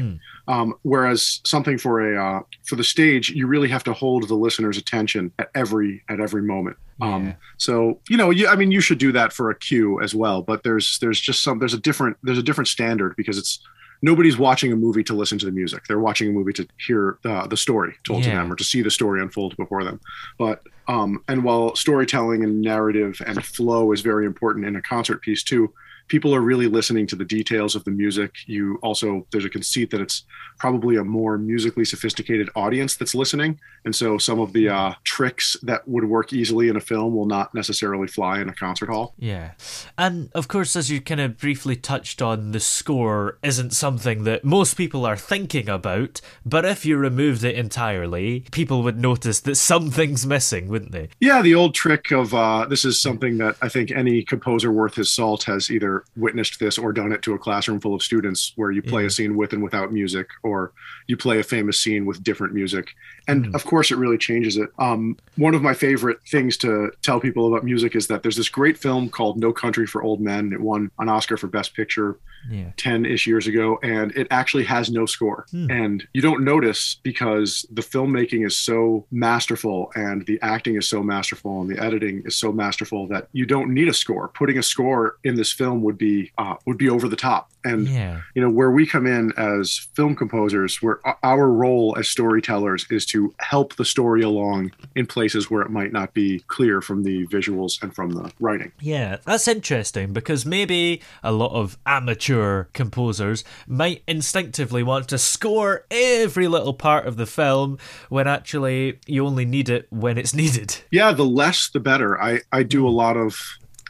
Um, 0.50 0.74
whereas 0.82 1.42
something 1.46 1.78
for 1.78 2.02
a 2.02 2.22
uh, 2.22 2.42
for 2.66 2.76
the 2.76 2.84
stage, 2.84 3.30
you 3.30 3.46
really 3.46 3.70
have 3.70 3.84
to 3.84 3.94
hold 3.94 4.28
the 4.28 4.34
listener's 4.34 4.80
attention 4.80 5.32
at 5.38 5.52
every 5.54 6.04
at 6.10 6.20
every 6.20 6.42
moment. 6.42 6.76
Yeah. 7.00 7.16
Um, 7.16 7.36
so 7.58 8.00
you 8.10 8.18
know, 8.18 8.32
you, 8.32 8.48
I 8.48 8.56
mean, 8.56 8.72
you 8.72 8.82
should 8.82 8.98
do 8.98 9.12
that 9.12 9.32
for 9.32 9.52
a 9.52 9.56
cue 9.56 10.02
as 10.02 10.16
well. 10.16 10.42
But 10.42 10.64
there's 10.64 10.98
there's 11.00 11.22
just 11.22 11.44
some 11.44 11.60
there's 11.60 11.76
a 11.76 11.80
different 11.80 12.18
there's 12.24 12.40
a 12.40 12.44
different 12.44 12.68
standard 12.68 13.16
because 13.16 13.38
it's 13.38 13.60
nobody's 14.02 14.40
watching 14.40 14.74
a 14.74 14.76
movie 14.76 15.04
to 15.04 15.14
listen 15.14 15.38
to 15.38 15.46
the 15.46 15.52
music. 15.52 15.84
They're 15.88 16.00
watching 16.00 16.30
a 16.30 16.32
movie 16.32 16.54
to 16.54 16.68
hear 16.86 17.20
uh, 17.26 17.46
the 17.46 17.58
story 17.58 17.94
told 18.04 18.24
to 18.24 18.30
them 18.30 18.52
or 18.52 18.56
to 18.56 18.64
see 18.64 18.82
the 18.82 18.90
story 18.90 19.22
unfold 19.22 19.56
before 19.56 19.84
them. 19.84 20.00
But 20.40 20.64
um, 20.88 21.24
and 21.28 21.44
while 21.44 21.76
storytelling 21.76 22.44
and 22.44 22.60
narrative 22.60 23.22
and 23.28 23.46
flow 23.46 23.92
is 23.92 24.02
very 24.02 24.26
important 24.26 24.66
in 24.66 24.76
a 24.76 24.82
concert 24.82 25.22
piece 25.22 25.44
too, 25.44 25.72
people 26.10 26.36
are 26.36 26.42
really 26.42 26.68
listening 26.68 27.08
to 27.08 27.16
the 27.16 27.26
details 27.26 27.76
of 27.76 27.84
the 27.86 27.92
music. 27.92 28.36
You 28.46 28.80
also 28.82 29.26
there's 29.32 29.46
a 29.46 29.50
conceit 29.50 29.92
that 29.92 30.02
it's 30.02 30.26
probably 30.60 30.98
a 30.98 31.04
more 31.04 31.38
musically 31.38 31.86
sophisticated 31.86 32.50
audience 32.56 32.98
that's 32.98 33.16
listening, 33.16 33.60
and 33.86 33.96
so 33.96 34.18
some 34.18 34.40
of 34.40 34.54
the 34.54 34.70
uh, 34.70 34.94
tricks 35.04 35.56
that 35.64 35.88
would 35.88 36.06
work 36.06 36.34
easily 36.34 36.68
in 36.68 36.76
a 36.76 36.82
film 36.82 37.16
will 37.16 37.26
not 37.26 37.54
necessarily 37.54 38.08
fly 38.08 38.42
in 38.42 38.50
a 38.50 38.54
concert 38.54 38.90
hall. 38.90 39.14
Yeah. 39.18 39.52
And 39.98 40.30
of 40.34 40.48
course, 40.48 40.76
as 40.76 40.90
you 40.90 41.00
kind 41.02 41.22
of 41.22 41.38
briefly 41.38 41.76
touched 41.76 42.22
on, 42.22 42.52
the 42.52 42.60
score 42.60 43.38
isn't 43.44 43.72
something 43.72 44.24
that 44.24 44.44
most 44.44 44.76
people 44.76 45.06
are 45.06 45.18
thinking 45.18 45.70
about, 45.70 46.22
but 46.46 46.66
if 46.66 46.86
you 46.86 46.98
removed 46.98 47.44
it 47.44 47.56
entirely, 47.56 48.46
people 48.52 48.84
would 48.84 49.00
notice 49.00 49.40
that 49.42 49.56
something's 49.56 50.26
missing, 50.26 50.68
wouldn't 50.68 50.92
they? 50.92 51.10
Yeah, 51.20 51.42
the 51.42 51.56
old 51.56 51.76
trick 51.76 52.12
of 52.12 52.34
uh, 52.34 52.66
this 52.66 52.86
is 52.86 53.02
something 53.02 53.38
that 53.38 53.56
I 53.62 53.70
think 53.70 53.92
any 53.92 54.24
composer 54.24 54.72
worth 54.72 54.96
his 54.96 55.12
salt 55.12 55.44
has 55.44 55.70
either 55.70 55.99
witnessed 56.16 56.60
this 56.60 56.78
or 56.78 56.94
done 56.94 57.12
it 57.12 57.22
to 57.24 57.34
a 57.34 57.38
classroom 57.38 57.80
full 57.80 57.96
of 57.96 58.02
students 58.02 58.54
where 58.56 58.72
you 58.72 58.82
play 58.82 59.02
Yeah. 59.02 59.08
a 59.08 59.10
mm-hmm. 59.10 59.14
scene 59.14 59.38
with 59.38 59.54
and 59.54 59.64
without 59.64 59.92
music, 59.92 60.30
or 60.44 60.72
you 61.08 61.18
play 61.18 61.40
a 61.40 61.44
famous 61.44 61.80
scene 61.80 62.06
with 62.06 62.24
different 62.24 62.54
music. 62.54 62.96
And 63.30 63.56
of 63.56 63.66
course, 63.66 63.92
it 63.92 63.98
really 63.98 64.18
changes 64.18 64.58
it. 64.58 64.70
Um, 64.80 65.18
one 65.36 65.54
of 65.56 65.62
my 65.62 65.74
favorite 65.74 66.20
things 66.28 66.58
to 66.58 66.92
tell 67.02 67.20
people 67.20 67.48
about 67.48 67.64
music 67.64 67.96
is 67.96 68.08
that 68.08 68.24
there's 68.24 68.36
this 68.36 68.50
great 68.50 68.78
film 68.78 69.10
called 69.10 69.38
No 69.38 69.52
Country 69.54 69.86
for 69.88 70.04
Old 70.04 70.20
Men. 70.22 70.52
It 70.54 70.60
won 70.62 70.92
an 71.00 71.10
Oscar 71.10 71.38
for 71.38 71.48
Best 71.48 71.74
Picture 71.76 72.18
Yeah. 72.50 72.72
10 72.78 73.06
ish 73.06 73.28
years 73.28 73.48
ago, 73.48 73.80
and 73.84 74.12
it 74.16 74.26
actually 74.32 74.64
has 74.64 74.90
no 74.90 75.06
score. 75.06 75.46
And 75.52 76.08
you 76.14 76.22
don't 76.22 76.44
notice 76.44 76.98
because 77.04 77.66
the 77.72 77.82
filmmaking 77.82 78.46
is 78.46 78.58
so 78.58 79.06
masterful 79.12 79.92
and 79.96 80.26
the 80.26 80.40
acting 80.42 80.76
is 80.78 80.88
so 80.88 81.04
masterful 81.04 81.62
and 81.62 81.70
the 81.70 81.78
editing 81.84 82.24
is 82.26 82.36
so 82.36 82.52
masterful 82.52 83.08
that 83.08 83.28
you 83.34 83.46
don't 83.46 83.74
need 83.74 83.88
a 83.90 83.94
score. 83.94 84.30
Putting 84.30 84.58
a 84.58 84.64
score 84.64 85.18
in 85.24 85.36
this 85.36 85.52
film 85.52 85.82
would 85.84 85.98
be 85.98 86.32
uh, 86.38 86.56
would 86.66 86.78
be 86.78 86.90
over 86.90 87.08
the 87.10 87.16
top. 87.18 87.52
And 87.64 87.88
Yeah. 87.88 88.22
you 88.36 88.42
know 88.42 88.50
where 88.50 88.72
we 88.72 88.86
come 88.86 89.06
in 89.06 89.34
as 89.38 89.88
film 89.94 90.16
composers, 90.16 90.82
where 90.82 91.00
our 91.24 91.50
role 91.52 91.96
as 92.00 92.08
storytellers 92.08 92.86
is 92.90 93.06
to 93.08 93.34
help 93.40 93.76
the 93.76 93.86
story 93.86 94.22
along 94.22 94.72
in 94.96 95.06
places 95.06 95.52
where 95.52 95.62
it 95.62 95.70
might 95.70 95.92
not 95.92 96.14
be 96.14 96.40
clear 96.48 96.82
from 96.82 97.04
the 97.04 97.28
visuals 97.28 97.82
and 97.84 97.94
from 97.94 98.12
the 98.12 98.32
writing. 98.40 98.72
Yeah, 98.80 99.18
that's 99.26 99.48
interesting 99.48 100.14
because 100.14 100.46
maybe 100.46 101.02
a 101.24 101.32
lot 101.32 101.52
of 101.52 101.78
amateur 101.86 102.66
composers 102.74 103.44
might 103.68 104.04
instinctively 104.08 104.84
want 104.84 105.08
to 105.10 105.18
score 105.18 105.86
every 105.92 106.48
little 106.48 106.74
part 106.74 107.06
of 107.08 107.18
the 107.18 107.26
film 107.26 107.78
when 108.10 108.28
actually 108.28 109.00
you 109.06 109.26
only 109.26 109.46
need 109.46 109.70
it 109.70 109.88
when 109.90 110.18
it's 110.18 110.34
needed. 110.44 110.78
Yeah, 110.92 111.12
the 111.12 111.26
less 111.26 111.70
the 111.70 111.80
better. 111.80 112.22
I 112.22 112.42
I 112.52 112.64
do 112.64 112.88
a 112.88 112.90
lot 112.90 113.18
of 113.18 113.38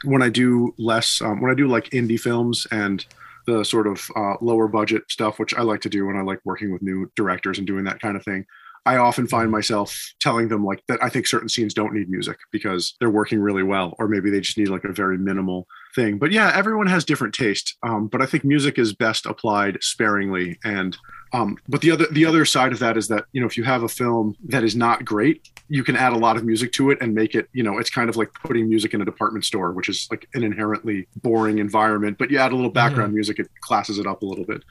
when 0.04 0.22
I 0.22 0.28
do 0.30 0.74
less 0.78 1.20
um, 1.20 1.40
when 1.40 1.50
I 1.50 1.54
do 1.54 1.68
like 1.68 1.90
indie 1.90 2.18
films 2.18 2.66
and 2.70 3.04
the 3.46 3.64
sort 3.64 3.86
of 3.86 4.08
uh, 4.16 4.34
lower 4.40 4.68
budget 4.68 5.02
stuff, 5.08 5.38
which 5.38 5.54
I 5.54 5.62
like 5.62 5.80
to 5.82 5.88
do 5.88 6.06
when 6.06 6.16
I 6.16 6.22
like 6.22 6.40
working 6.44 6.72
with 6.72 6.82
new 6.82 7.10
directors 7.16 7.58
and 7.58 7.66
doing 7.66 7.84
that 7.84 8.00
kind 8.00 8.16
of 8.16 8.24
thing. 8.24 8.46
I 8.86 8.96
often 8.96 9.26
find 9.26 9.50
myself 9.50 10.14
telling 10.20 10.48
them 10.48 10.64
like 10.64 10.82
that 10.88 11.02
I 11.02 11.10
think 11.10 11.26
certain 11.26 11.48
scenes 11.48 11.74
don't 11.74 11.92
need 11.92 12.08
music 12.08 12.38
because 12.50 12.94
they're 12.98 13.10
working 13.10 13.40
really 13.40 13.62
well, 13.62 13.94
or 13.98 14.08
maybe 14.08 14.30
they 14.30 14.40
just 14.40 14.56
need 14.56 14.68
like 14.68 14.84
a 14.84 14.92
very 14.92 15.18
minimal 15.18 15.66
thing. 15.94 16.18
But 16.18 16.32
yeah, 16.32 16.52
everyone 16.54 16.86
has 16.86 17.04
different 17.04 17.34
taste. 17.34 17.76
Um, 17.82 18.08
but 18.08 18.22
I 18.22 18.26
think 18.26 18.44
music 18.44 18.78
is 18.78 18.94
best 18.94 19.26
applied 19.26 19.78
sparingly. 19.82 20.58
And 20.64 20.96
um, 21.32 21.56
but 21.68 21.80
the 21.80 21.90
other 21.90 22.06
the 22.10 22.24
other 22.24 22.44
side 22.44 22.72
of 22.72 22.78
that 22.80 22.96
is 22.96 23.08
that 23.08 23.24
you 23.32 23.40
know 23.40 23.46
if 23.46 23.56
you 23.56 23.64
have 23.64 23.82
a 23.82 23.88
film 23.88 24.36
that 24.44 24.64
is 24.64 24.74
not 24.74 25.04
great, 25.04 25.48
you 25.68 25.84
can 25.84 25.96
add 25.96 26.12
a 26.12 26.18
lot 26.18 26.36
of 26.36 26.44
music 26.44 26.72
to 26.72 26.90
it 26.90 26.98
and 27.00 27.14
make 27.14 27.34
it 27.34 27.48
you 27.52 27.62
know 27.62 27.78
it's 27.78 27.90
kind 27.90 28.08
of 28.08 28.16
like 28.16 28.32
putting 28.34 28.68
music 28.68 28.94
in 28.94 29.00
a 29.00 29.04
department 29.04 29.44
store, 29.44 29.72
which 29.72 29.88
is 29.88 30.08
like 30.10 30.28
an 30.34 30.42
inherently 30.42 31.06
boring 31.22 31.58
environment. 31.58 32.18
But 32.18 32.30
you 32.30 32.38
add 32.38 32.52
a 32.52 32.56
little 32.56 32.70
background 32.70 33.14
music, 33.14 33.38
it 33.38 33.48
classes 33.60 33.98
it 33.98 34.06
up 34.06 34.22
a 34.22 34.26
little 34.26 34.44
bit. 34.44 34.62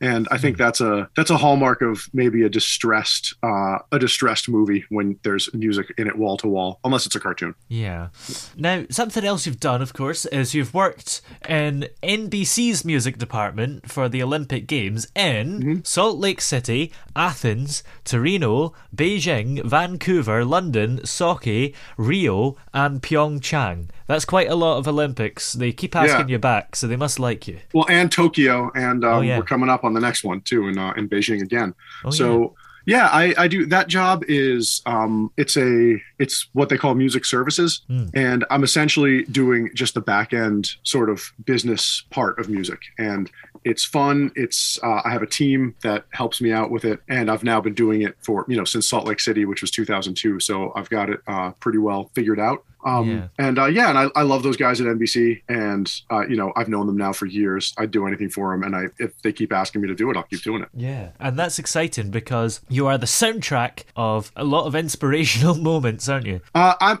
And 0.00 0.28
I 0.30 0.38
think 0.38 0.58
that's 0.58 0.80
a 0.80 1.08
that's 1.16 1.30
a 1.30 1.36
hallmark 1.36 1.82
of 1.82 2.08
maybe 2.12 2.42
a 2.42 2.48
distressed 2.48 3.34
uh, 3.42 3.78
a 3.92 3.98
distressed 3.98 4.48
movie 4.48 4.84
when 4.90 5.18
there's 5.22 5.52
music 5.54 5.92
in 5.96 6.06
it 6.06 6.16
wall 6.16 6.36
to 6.38 6.48
wall, 6.48 6.80
unless 6.84 7.06
it's 7.06 7.14
a 7.14 7.20
cartoon. 7.20 7.54
Yeah. 7.68 8.08
Now, 8.56 8.84
something 8.90 9.24
else 9.24 9.46
you've 9.46 9.60
done, 9.60 9.80
of 9.82 9.94
course, 9.94 10.26
is 10.26 10.54
you've 10.54 10.74
worked 10.74 11.22
in 11.48 11.88
NBC's 12.02 12.84
music 12.84 13.18
department 13.18 13.90
for 13.90 14.08
the 14.08 14.22
Olympic 14.22 14.66
Games 14.66 15.08
in 15.14 15.82
Salt 16.06 16.20
Lake 16.20 16.40
City, 16.40 16.92
Athens, 17.16 17.82
Torino, 18.04 18.72
Beijing, 18.94 19.60
Vancouver, 19.64 20.44
London, 20.44 20.98
Sochi, 21.00 21.74
Rio, 21.96 22.56
and 22.72 23.02
Pyeongchang. 23.02 23.88
That's 24.06 24.24
quite 24.24 24.48
a 24.48 24.54
lot 24.54 24.76
of 24.78 24.86
Olympics. 24.86 25.52
They 25.54 25.72
keep 25.72 25.96
asking 25.96 26.28
Yeah. 26.28 26.34
you 26.34 26.38
back, 26.38 26.76
so 26.76 26.86
they 26.86 26.94
must 26.94 27.18
like 27.18 27.48
you. 27.48 27.58
Well, 27.74 27.86
and 27.88 28.12
Tokyo, 28.12 28.70
and 28.76 29.04
um, 29.04 29.14
Oh, 29.16 29.20
yeah. 29.20 29.38
we're 29.38 29.42
coming 29.42 29.68
up 29.68 29.82
on 29.82 29.94
the 29.94 30.00
next 30.00 30.22
one 30.22 30.42
too 30.42 30.68
in 30.68 30.78
uh, 30.78 30.92
in 30.96 31.08
Beijing 31.08 31.42
again. 31.42 31.74
Oh, 32.04 32.10
so 32.10 32.54
yeah, 32.84 33.08
I, 33.10 33.34
I 33.36 33.48
do 33.48 33.66
that 33.66 33.88
job 33.88 34.22
is 34.28 34.80
um, 34.86 35.32
it's 35.36 35.56
a 35.56 36.00
it's 36.20 36.46
what 36.52 36.68
they 36.68 36.78
call 36.78 36.94
music 36.94 37.24
services, 37.24 37.80
Hmm. 37.88 38.06
and 38.14 38.44
I'm 38.48 38.62
essentially 38.62 39.24
doing 39.24 39.70
just 39.74 39.94
the 39.94 40.00
back 40.00 40.32
end 40.32 40.70
sort 40.84 41.10
of 41.10 41.32
business 41.44 42.04
part 42.10 42.38
of 42.38 42.48
music, 42.48 42.78
and 42.96 43.28
it's 43.66 43.84
fun. 43.84 44.30
It's 44.36 44.78
uh, 44.82 45.02
I 45.04 45.10
have 45.10 45.22
a 45.22 45.26
team 45.26 45.74
that 45.82 46.04
helps 46.10 46.40
me 46.40 46.52
out 46.52 46.70
with 46.70 46.84
it, 46.84 47.00
and 47.08 47.28
I've 47.28 47.42
now 47.42 47.60
been 47.60 47.74
doing 47.74 48.02
it 48.02 48.14
for 48.20 48.46
you 48.48 48.56
know 48.56 48.64
since 48.64 48.88
Salt 48.88 49.06
Lake 49.06 49.18
City, 49.18 49.44
which 49.44 49.60
was 49.60 49.72
2002. 49.72 50.38
So 50.38 50.72
I've 50.76 50.88
got 50.88 51.10
it 51.10 51.20
uh, 51.26 51.50
pretty 51.58 51.78
well 51.78 52.10
figured 52.14 52.38
out. 52.38 52.62
Um, 52.84 53.10
Yeah. 53.10 53.28
And 53.44 53.58
uh, 53.58 53.66
yeah, 53.66 53.88
and 53.88 53.98
I, 53.98 54.08
I 54.14 54.22
love 54.22 54.44
those 54.44 54.56
guys 54.56 54.80
at 54.80 54.86
NBC, 54.86 55.42
and 55.48 55.92
uh, 56.12 56.24
you 56.28 56.36
know 56.36 56.52
I've 56.54 56.68
known 56.68 56.86
them 56.86 56.96
now 56.96 57.12
for 57.12 57.26
years. 57.26 57.74
I'd 57.76 57.90
do 57.90 58.06
anything 58.06 58.30
for 58.30 58.52
them, 58.52 58.62
and 58.62 58.76
I 58.76 58.84
if 59.00 59.20
they 59.22 59.32
keep 59.32 59.52
asking 59.52 59.82
me 59.82 59.88
to 59.88 59.96
do 59.96 60.08
it, 60.10 60.16
I'll 60.16 60.22
keep 60.22 60.42
doing 60.42 60.62
it. 60.62 60.68
Yeah. 60.72 61.10
And 61.18 61.36
that's 61.36 61.58
exciting 61.58 62.12
because 62.12 62.60
you 62.68 62.86
are 62.86 62.98
the 62.98 63.06
soundtrack 63.06 63.82
of 63.96 64.30
a 64.36 64.44
lot 64.44 64.66
of 64.66 64.76
inspirational 64.76 65.54
moments, 65.70 66.08
aren't 66.08 66.26
you? 66.26 66.40
Uh, 66.54 66.74
I'm 66.80 67.00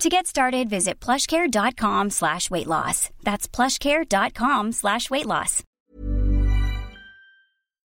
To 0.00 0.08
get 0.08 0.26
started, 0.26 0.68
visit 0.68 0.98
plushcare.com 1.00 2.10
slash 2.10 2.50
weight 2.50 2.66
loss. 2.66 3.10
That's 3.22 3.46
plushcare.com 3.46 4.72
slash 4.72 5.10
weight 5.10 5.26
loss. 5.26 5.62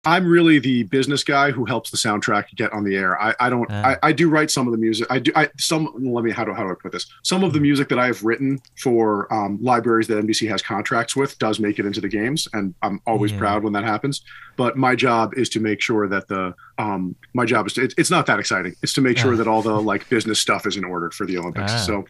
I'm 0.05 0.25
really 0.25 0.61
the 0.61 0.85
business 0.85 1.25
guy 1.25 1.51
who 1.51 1.65
helps 1.65 1.91
the 1.91 1.97
soundtrack 1.97 2.45
get 2.55 2.73
on 2.73 2.85
the 2.85 2.95
air. 2.95 3.21
I, 3.21 3.35
I 3.41 3.51
don't. 3.51 3.67
Ah. 3.69 3.97
I, 4.01 4.09
I 4.11 4.13
do 4.13 4.29
write 4.29 4.53
some 4.53 4.69
of 4.69 4.73
the 4.73 4.79
music. 4.79 5.09
I 5.11 5.19
do. 5.19 5.33
I 5.35 5.49
some. 5.59 5.93
Let 5.99 6.23
me. 6.23 6.31
How 6.31 6.45
do 6.45 6.53
how 6.53 6.63
do 6.63 6.71
I 6.71 6.75
put 6.81 6.93
this? 6.93 7.07
Some 7.25 7.43
of 7.43 7.53
the 7.53 7.59
music 7.59 7.89
that 7.89 7.99
I 7.99 8.07
have 8.07 8.23
written 8.23 8.61
for 8.81 9.27
um, 9.35 9.59
libraries 9.61 10.07
that 10.07 10.25
NBC 10.25 10.49
has 10.49 10.63
contracts 10.63 11.17
with 11.17 11.37
does 11.41 11.59
make 11.59 11.81
it 11.81 11.87
into 11.87 12.01
the 12.01 12.09
games, 12.09 12.47
and 12.53 12.73
I'm 12.83 13.01
always 13.05 13.33
Yeah. 13.33 13.39
proud 13.39 13.65
when 13.65 13.73
that 13.73 13.83
happens. 13.83 14.23
But 14.57 14.77
my 14.77 14.95
job 14.95 15.35
is 15.37 15.49
to 15.51 15.61
make 15.61 15.81
sure 15.81 16.07
that 16.07 16.29
the 16.29 16.55
um, 16.79 17.15
my 17.35 17.45
job 17.45 17.67
is 17.67 17.73
to, 17.75 17.85
it, 17.85 17.95
it's 17.97 18.11
not 18.11 18.27
that 18.27 18.39
exciting. 18.39 18.75
It's 18.83 18.93
to 18.95 19.01
make 19.01 19.17
sure 19.19 19.33
Ah. 19.35 19.37
that 19.37 19.49
all 19.49 19.63
the 19.63 19.81
like 19.81 20.09
business 20.09 20.39
stuff 20.41 20.67
is 20.67 20.77
in 20.77 20.85
order 20.85 21.11
for 21.11 21.25
the 21.27 21.39
Olympics. 21.39 21.73
Ah. 21.73 21.77
So, 21.79 22.05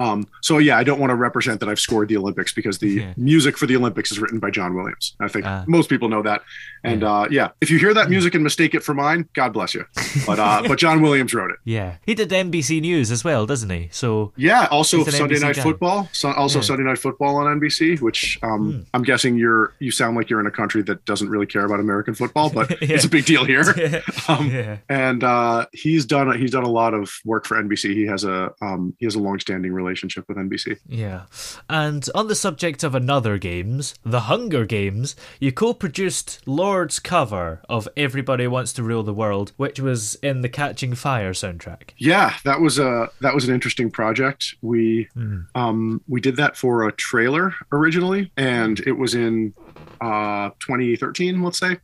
um, 0.00 0.26
so 0.40 0.58
yeah, 0.58 0.78
I 0.78 0.84
don't 0.84 1.00
want 1.00 1.10
to 1.10 1.14
represent 1.16 1.60
that 1.60 1.68
I've 1.68 1.80
scored 1.80 2.08
the 2.08 2.16
Olympics 2.16 2.52
because 2.52 2.78
the 2.78 2.88
Yeah. 2.90 3.14
music 3.16 3.58
for 3.58 3.66
the 3.66 3.76
Olympics 3.76 4.12
is 4.12 4.20
written 4.20 4.38
by 4.38 4.50
John 4.50 4.74
Williams. 4.74 5.14
I 5.20 5.28
think 5.28 5.44
Ah. 5.46 5.64
most 5.66 5.88
people 5.88 6.08
know 6.08 6.22
that. 6.22 6.42
And 6.84 7.04
uh, 7.04 7.28
yeah, 7.30 7.50
if 7.60 7.70
you 7.70 7.78
hear 7.78 7.94
that 7.94 8.10
music 8.10 8.34
and 8.34 8.42
mistake 8.42 8.74
it 8.74 8.82
for 8.82 8.92
mine, 8.94 9.28
God 9.34 9.52
bless 9.52 9.74
you. 9.74 9.84
But 10.26 10.38
uh, 10.38 10.62
but 10.68 10.78
John 10.78 11.00
Williams 11.02 11.32
wrote 11.34 11.50
it. 11.50 11.58
Yeah, 11.64 11.96
he 12.06 12.14
did 12.14 12.28
NBC 12.30 12.80
News 12.80 13.10
as 13.12 13.22
well, 13.24 13.46
doesn't 13.46 13.70
he? 13.70 13.88
So 13.92 14.32
Yeah, 14.36 14.66
also 14.70 15.04
Sunday 15.04 15.36
NBC 15.36 15.40
Night 15.42 15.56
guy. 15.56 15.62
Football. 15.62 16.08
So, 16.12 16.32
also 16.32 16.58
Yeah. 16.58 16.62
Hmm. 16.62 16.66
Sunday 16.66 16.82
Night 16.84 16.98
Football 16.98 17.36
on 17.36 17.46
NBC, 17.60 18.00
which 18.00 18.38
um, 18.42 18.84
I'm 18.94 19.02
guessing 19.02 19.36
you're 19.36 19.74
you 19.78 19.90
sound 19.92 20.16
like 20.16 20.28
you're 20.30 20.40
in 20.40 20.46
a 20.46 20.50
country 20.50 20.82
that 20.82 21.04
doesn't 21.04 21.28
really 21.28 21.46
care 21.46 21.64
about 21.64 21.78
American 21.80 22.14
football, 22.14 22.50
but 22.50 22.70
Yeah. 22.82 22.94
it's 22.94 23.04
a 23.04 23.08
big 23.08 23.24
deal 23.26 23.44
here. 23.44 23.62
Um, 24.28 24.50
yeah, 24.50 24.78
and 24.88 25.24
uh, 25.24 25.66
he's 25.72 26.06
done 26.06 26.38
he's 26.38 26.52
done 26.52 26.62
a 26.62 26.70
lot 26.70 26.94
of 26.94 27.10
work 27.24 27.44
for 27.44 27.60
NBC. 27.60 27.92
He 27.92 28.06
has 28.06 28.24
a 28.24 28.52
um, 28.62 28.94
he 28.98 29.06
has 29.06 29.14
a 29.14 29.18
long-standing 29.18 29.72
relationship 29.72 30.26
with 30.28 30.36
NBC. 30.36 30.78
yeah. 30.86 31.22
And 31.68 32.08
on 32.14 32.28
the 32.28 32.34
subject 32.34 32.84
of 32.84 32.94
another 32.94 33.36
games, 33.38 33.94
The 34.04 34.20
Hunger 34.20 34.64
Games, 34.64 35.16
you 35.40 35.50
co-produced 35.50 36.40
Lorde's 36.46 36.98
cover 37.00 37.62
of 37.68 37.88
Everybody 37.96 38.46
Wants 38.46 38.72
to 38.74 38.82
Rule 38.82 39.02
the 39.02 39.14
World, 39.14 39.52
which 39.56 39.80
was 39.80 40.14
in 40.16 40.42
the 40.42 40.48
Catching 40.48 40.94
Fire 40.94 41.32
soundtrack. 41.32 41.90
Yeah, 41.96 42.34
that 42.44 42.60
was 42.60 42.78
a 42.78 43.08
that 43.20 43.34
was 43.34 43.48
an 43.48 43.54
interesting 43.54 43.90
project. 43.90 44.54
We 44.62 45.08
um, 45.54 46.00
we 46.06 46.20
did 46.20 46.36
that 46.36 46.56
for 46.56 46.86
a 46.86 46.92
trailer 46.92 47.54
originally, 47.72 48.30
and 48.36 48.78
it 48.80 48.92
was 48.92 49.14
in 49.14 49.54
uh, 50.00 50.50
2013, 50.60 51.42
let's 51.42 51.58
say. 51.58 51.78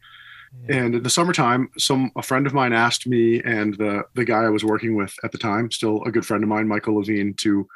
And 0.69 0.95
in 0.97 1.03
the 1.03 1.11
summertime, 1.11 1.71
some 1.79 2.11
a 2.17 2.23
friend 2.23 2.47
of 2.47 2.55
mine 2.55 2.73
asked 2.73 3.07
me 3.07 3.41
and 3.43 3.75
the 3.75 4.05
the 4.15 4.25
guy 4.25 4.43
I 4.45 4.49
was 4.51 4.65
working 4.65 4.97
with 4.97 5.15
at 5.25 5.33
the 5.33 5.39
time, 5.39 5.71
still 5.71 6.03
a 6.05 6.11
good 6.13 6.27
friend 6.27 6.43
of 6.43 6.49
mine, 6.49 6.69
Michael 6.69 6.97
Levine, 6.97 7.35
to 7.39 7.67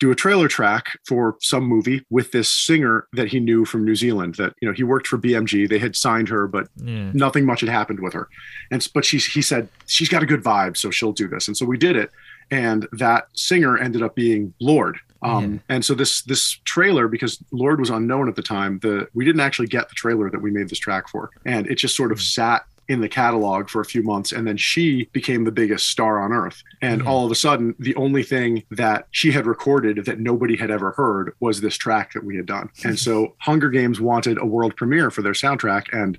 do 0.00 0.10
a 0.10 0.14
trailer 0.14 0.48
track 0.48 0.98
for 1.06 1.36
some 1.40 1.62
movie 1.64 2.04
with 2.10 2.32
this 2.32 2.48
singer 2.48 3.06
that 3.12 3.28
he 3.28 3.38
knew 3.38 3.64
from 3.64 3.84
New 3.84 3.94
Zealand. 3.94 4.34
That 4.34 4.52
you 4.60 4.68
know 4.68 4.74
he 4.74 4.82
worked 4.82 5.06
for 5.06 5.18
BMG. 5.18 5.68
They 5.68 5.78
had 5.78 5.94
signed 5.96 6.28
her, 6.28 6.46
but 6.48 6.68
Yeah. 6.76 7.10
nothing 7.14 7.46
much 7.46 7.60
had 7.60 7.68
happened 7.70 8.00
with 8.00 8.12
her. 8.12 8.28
And 8.70 8.86
but 8.94 9.04
she 9.04 9.18
he 9.18 9.40
said 9.42 9.68
she's 9.86 10.08
got 10.08 10.22
a 10.22 10.26
good 10.26 10.42
vibe, 10.42 10.76
so 10.76 10.90
she'll 10.90 11.12
do 11.12 11.28
this. 11.28 11.46
And 11.48 11.56
so 11.56 11.64
we 11.64 11.78
did 11.78 11.96
it. 11.96 12.10
And 12.50 12.86
that 12.92 13.28
singer 13.34 13.78
ended 13.78 14.02
up 14.02 14.14
being 14.14 14.52
Lorde. 14.60 14.98
Um, 15.24 15.60
And 15.68 15.84
so 15.84 15.94
this 15.94 16.22
this 16.22 16.60
trailer, 16.64 17.08
because 17.08 17.42
Lorde 17.50 17.80
was 17.80 17.90
unknown 17.90 18.28
at 18.28 18.36
the 18.36 18.42
time, 18.42 18.78
the 18.80 19.08
we 19.14 19.24
didn't 19.24 19.40
actually 19.40 19.68
get 19.68 19.88
the 19.88 19.94
trailer 19.94 20.30
that 20.30 20.40
we 20.40 20.50
made 20.50 20.68
this 20.68 20.78
track 20.78 21.08
for, 21.08 21.30
and 21.44 21.66
it 21.66 21.76
just 21.76 21.96
sort 21.96 22.12
of 22.12 22.20
sat 22.20 22.66
in 22.88 23.00
the 23.00 23.08
catalog 23.08 23.68
for 23.68 23.80
a 23.80 23.84
few 23.84 24.02
months 24.02 24.32
and 24.32 24.46
then 24.46 24.56
she 24.56 25.08
became 25.12 25.44
the 25.44 25.52
biggest 25.52 25.88
star 25.88 26.20
on 26.20 26.32
earth. 26.32 26.62
And 26.82 27.02
all 27.06 27.24
of 27.24 27.32
a 27.32 27.34
sudden 27.34 27.74
the 27.78 27.94
only 27.96 28.22
thing 28.22 28.62
that 28.70 29.06
she 29.10 29.32
had 29.32 29.46
recorded 29.46 30.04
that 30.04 30.20
nobody 30.20 30.56
had 30.56 30.70
ever 30.70 30.92
heard 30.92 31.34
was 31.40 31.60
this 31.60 31.76
track 31.76 32.12
that 32.12 32.24
we 32.24 32.36
had 32.36 32.46
done. 32.46 32.70
And 32.84 32.98
so 33.08 33.34
hunger 33.38 33.70
games 33.70 34.00
wanted 34.00 34.38
a 34.38 34.44
world 34.44 34.76
premiere 34.76 35.10
for 35.10 35.22
their 35.22 35.32
soundtrack 35.32 35.86
and 35.92 36.18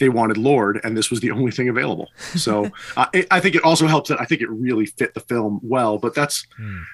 they 0.00 0.08
wanted 0.08 0.36
Lorde, 0.36 0.80
and 0.82 0.96
this 0.96 1.10
was 1.10 1.20
the 1.20 1.30
only 1.38 1.52
thing 1.52 1.68
available. 1.68 2.08
So 2.36 2.70
uh, 2.96 3.06
it, 3.12 3.28
I 3.30 3.38
think 3.38 3.54
it 3.54 3.62
also 3.62 3.86
helps 3.86 4.08
that 4.08 4.20
I 4.20 4.24
think 4.24 4.40
it 4.40 4.50
really 4.50 4.86
fit 4.86 5.14
the 5.14 5.20
film 5.20 5.60
well. 5.62 5.98
But 5.98 6.14
that's 6.14 6.44